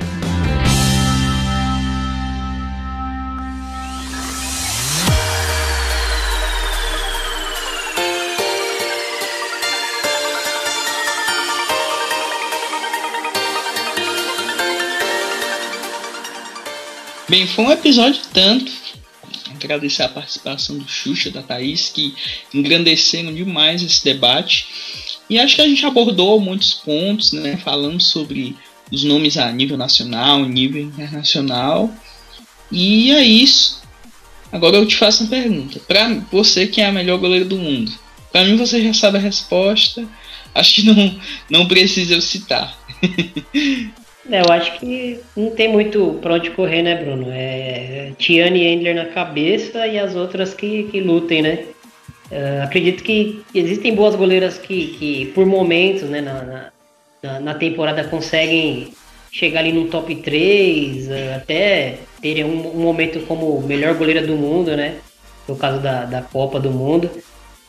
[17.34, 18.71] Bem, foi um episódio tanto.
[19.55, 22.13] Agradecer a participação do Xuxa, da Thaís, que
[22.53, 24.67] engrandeceram demais esse debate.
[25.27, 27.57] E acho que a gente abordou muitos pontos, né?
[27.57, 28.55] Falando sobre
[28.91, 31.91] os nomes a nível nacional, nível internacional.
[32.71, 33.81] E é isso.
[34.51, 35.79] Agora eu te faço uma pergunta.
[35.88, 37.91] Para você, quem é a melhor goleira do mundo?
[38.31, 40.07] Para mim você já sabe a resposta.
[40.53, 41.19] Acho que não,
[41.49, 42.77] não precisa eu citar.
[44.30, 47.28] É, eu acho que não tem muito pra onde correr, né, Bruno?
[47.30, 51.65] É Tiane e Endler na cabeça e as outras que, que lutem, né?
[52.32, 56.71] Uh, acredito que existem boas goleiras que, que por momentos, né, na,
[57.21, 58.93] na, na temporada conseguem
[59.32, 64.36] chegar ali no top 3, uh, até terem um, um, momento como melhor goleira do
[64.36, 64.95] mundo, né?
[65.47, 67.09] No caso da, da Copa do Mundo.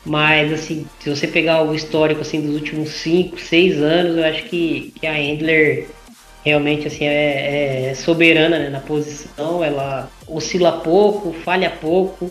[0.06, 4.44] Mas, assim, se você pegar o histórico assim, dos últimos 5, 6 anos, eu acho
[4.44, 5.88] que, que a Endler
[6.44, 9.64] realmente assim, é, é soberana né, na posição.
[9.64, 12.30] Ela oscila pouco, falha pouco,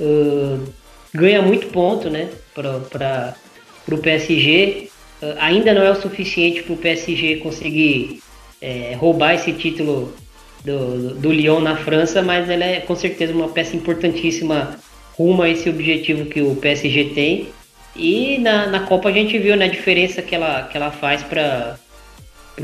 [0.00, 0.72] uh,
[1.12, 3.34] ganha muito ponto né, para
[3.90, 4.88] o PSG.
[5.20, 8.22] Uh, ainda não é o suficiente para o PSG conseguir
[8.62, 10.14] é, roubar esse título
[10.64, 14.78] do, do Lyon na França, mas ela é com certeza uma peça importantíssima
[15.16, 17.48] rumo a esse objetivo que o PSG tem.
[17.96, 21.22] E na, na Copa a gente viu né, a diferença que ela, que ela faz
[21.24, 21.76] para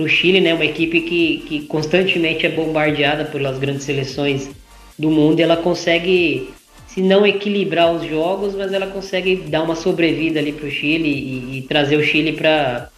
[0.02, 4.50] o Chile, né, uma equipe que, que constantemente é bombardeada pelas grandes seleções
[4.98, 5.38] do mundo.
[5.38, 6.50] E ela consegue,
[6.86, 11.08] se não equilibrar os jogos, mas ela consegue dar uma sobrevida ali para o Chile
[11.08, 12.90] e, e, trazer o Chile para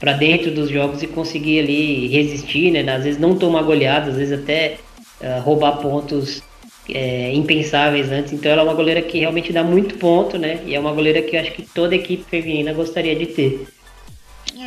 [0.00, 2.80] para dentro dos jogos e conseguir ali resistir, né?
[2.92, 4.76] Às vezes não tomar goleadas, às vezes até
[5.20, 6.42] uh, roubar pontos
[6.88, 8.32] é, impensáveis antes.
[8.32, 10.60] Então ela é uma goleira que realmente dá muito ponto, né?
[10.66, 13.66] E é uma goleira que eu acho que toda equipe feminina gostaria de ter.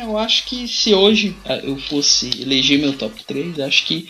[0.00, 4.08] Eu acho que se hoje ah, eu fosse eleger meu top 3, acho que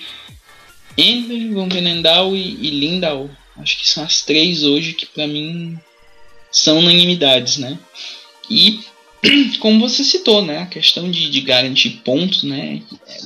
[0.96, 3.30] Ender, Van Venendal e, e Lindau.
[3.56, 5.78] Acho que são as três hoje que para mim
[6.50, 7.78] são unanimidades, né?
[8.50, 8.80] E
[9.58, 12.82] como você citou, né, a questão de, de garantir pontos, né,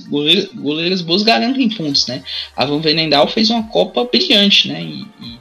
[0.08, 2.24] goleiras, goleiras boas garantem pontos, né.
[2.56, 5.38] A Van Venendal fez uma Copa brilhante, né, e, e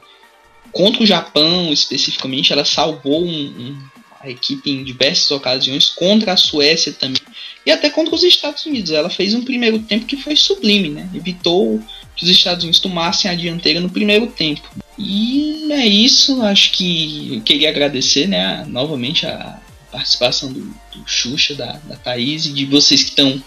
[0.72, 3.90] contra o Japão especificamente, ela salvou um, um,
[4.24, 7.22] a equipe em diversas ocasiões, contra a Suécia também,
[7.66, 8.92] e até contra os Estados Unidos.
[8.92, 11.82] Ela fez um primeiro tempo que foi sublime, né, evitou
[12.16, 14.70] que os Estados Unidos tomassem a dianteira no primeiro tempo.
[14.98, 19.60] E é isso, acho que queria agradecer, né, novamente a
[19.92, 23.42] participação do, do Xuxa, da, da Thaís e de vocês que estão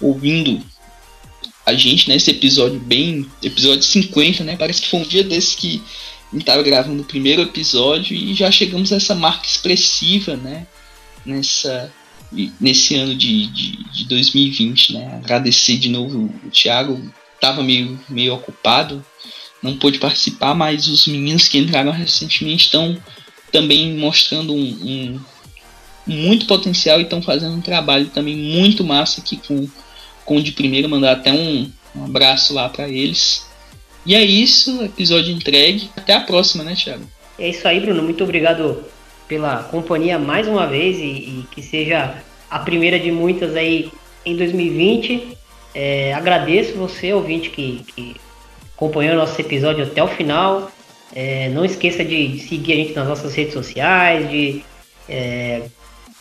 [0.00, 0.62] ouvindo
[1.64, 3.26] a gente nesse episódio bem.
[3.42, 4.56] Episódio 50, né?
[4.56, 5.82] Parece que foi um dia desse que
[6.32, 10.66] gente estava gravando o primeiro episódio e já chegamos a essa marca expressiva, né?
[11.24, 11.92] Nessa,
[12.60, 15.16] nesse ano de, de, de 2020, né?
[15.16, 17.00] Agradecer de novo o Thiago,
[17.34, 19.04] estava meio, meio ocupado,
[19.62, 22.96] não pôde participar, mas os meninos que entraram recentemente estão
[23.50, 25.20] também mostrando um, um
[26.06, 29.68] muito potencial e estão fazendo um trabalho também muito massa aqui com,
[30.24, 30.88] com o de primeira.
[30.88, 33.47] Mandar até um, um abraço lá para eles.
[34.08, 35.90] E é isso, episódio entregue.
[35.94, 37.04] Até a próxima, né, Thiago?
[37.38, 38.02] É isso aí, Bruno.
[38.02, 38.82] Muito obrigado
[39.28, 42.14] pela companhia mais uma vez e, e que seja
[42.50, 43.92] a primeira de muitas aí
[44.24, 45.36] em 2020.
[45.74, 48.16] É, agradeço você, ouvinte, que, que
[48.74, 50.72] acompanhou nosso episódio até o final.
[51.14, 54.64] É, não esqueça de seguir a gente nas nossas redes sociais, de
[55.06, 55.64] é,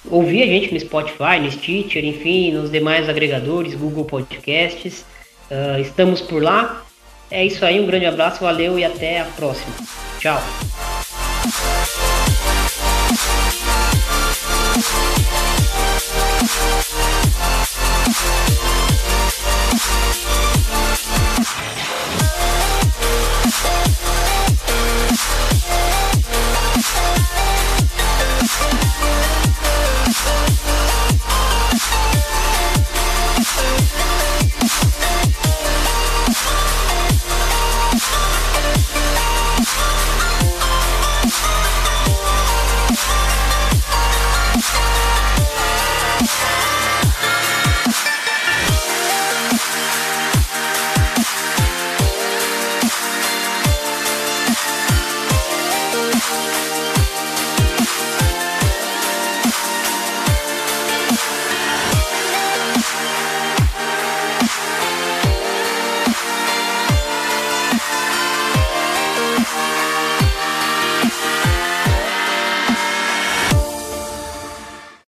[0.09, 5.05] ouvir a gente no Spotify, no Stitcher, enfim, nos demais agregadores, Google Podcasts.
[5.49, 6.85] Uh, estamos por lá.
[7.30, 9.73] É isso aí, um grande abraço, valeu e até a próxima.
[10.19, 10.41] Tchau.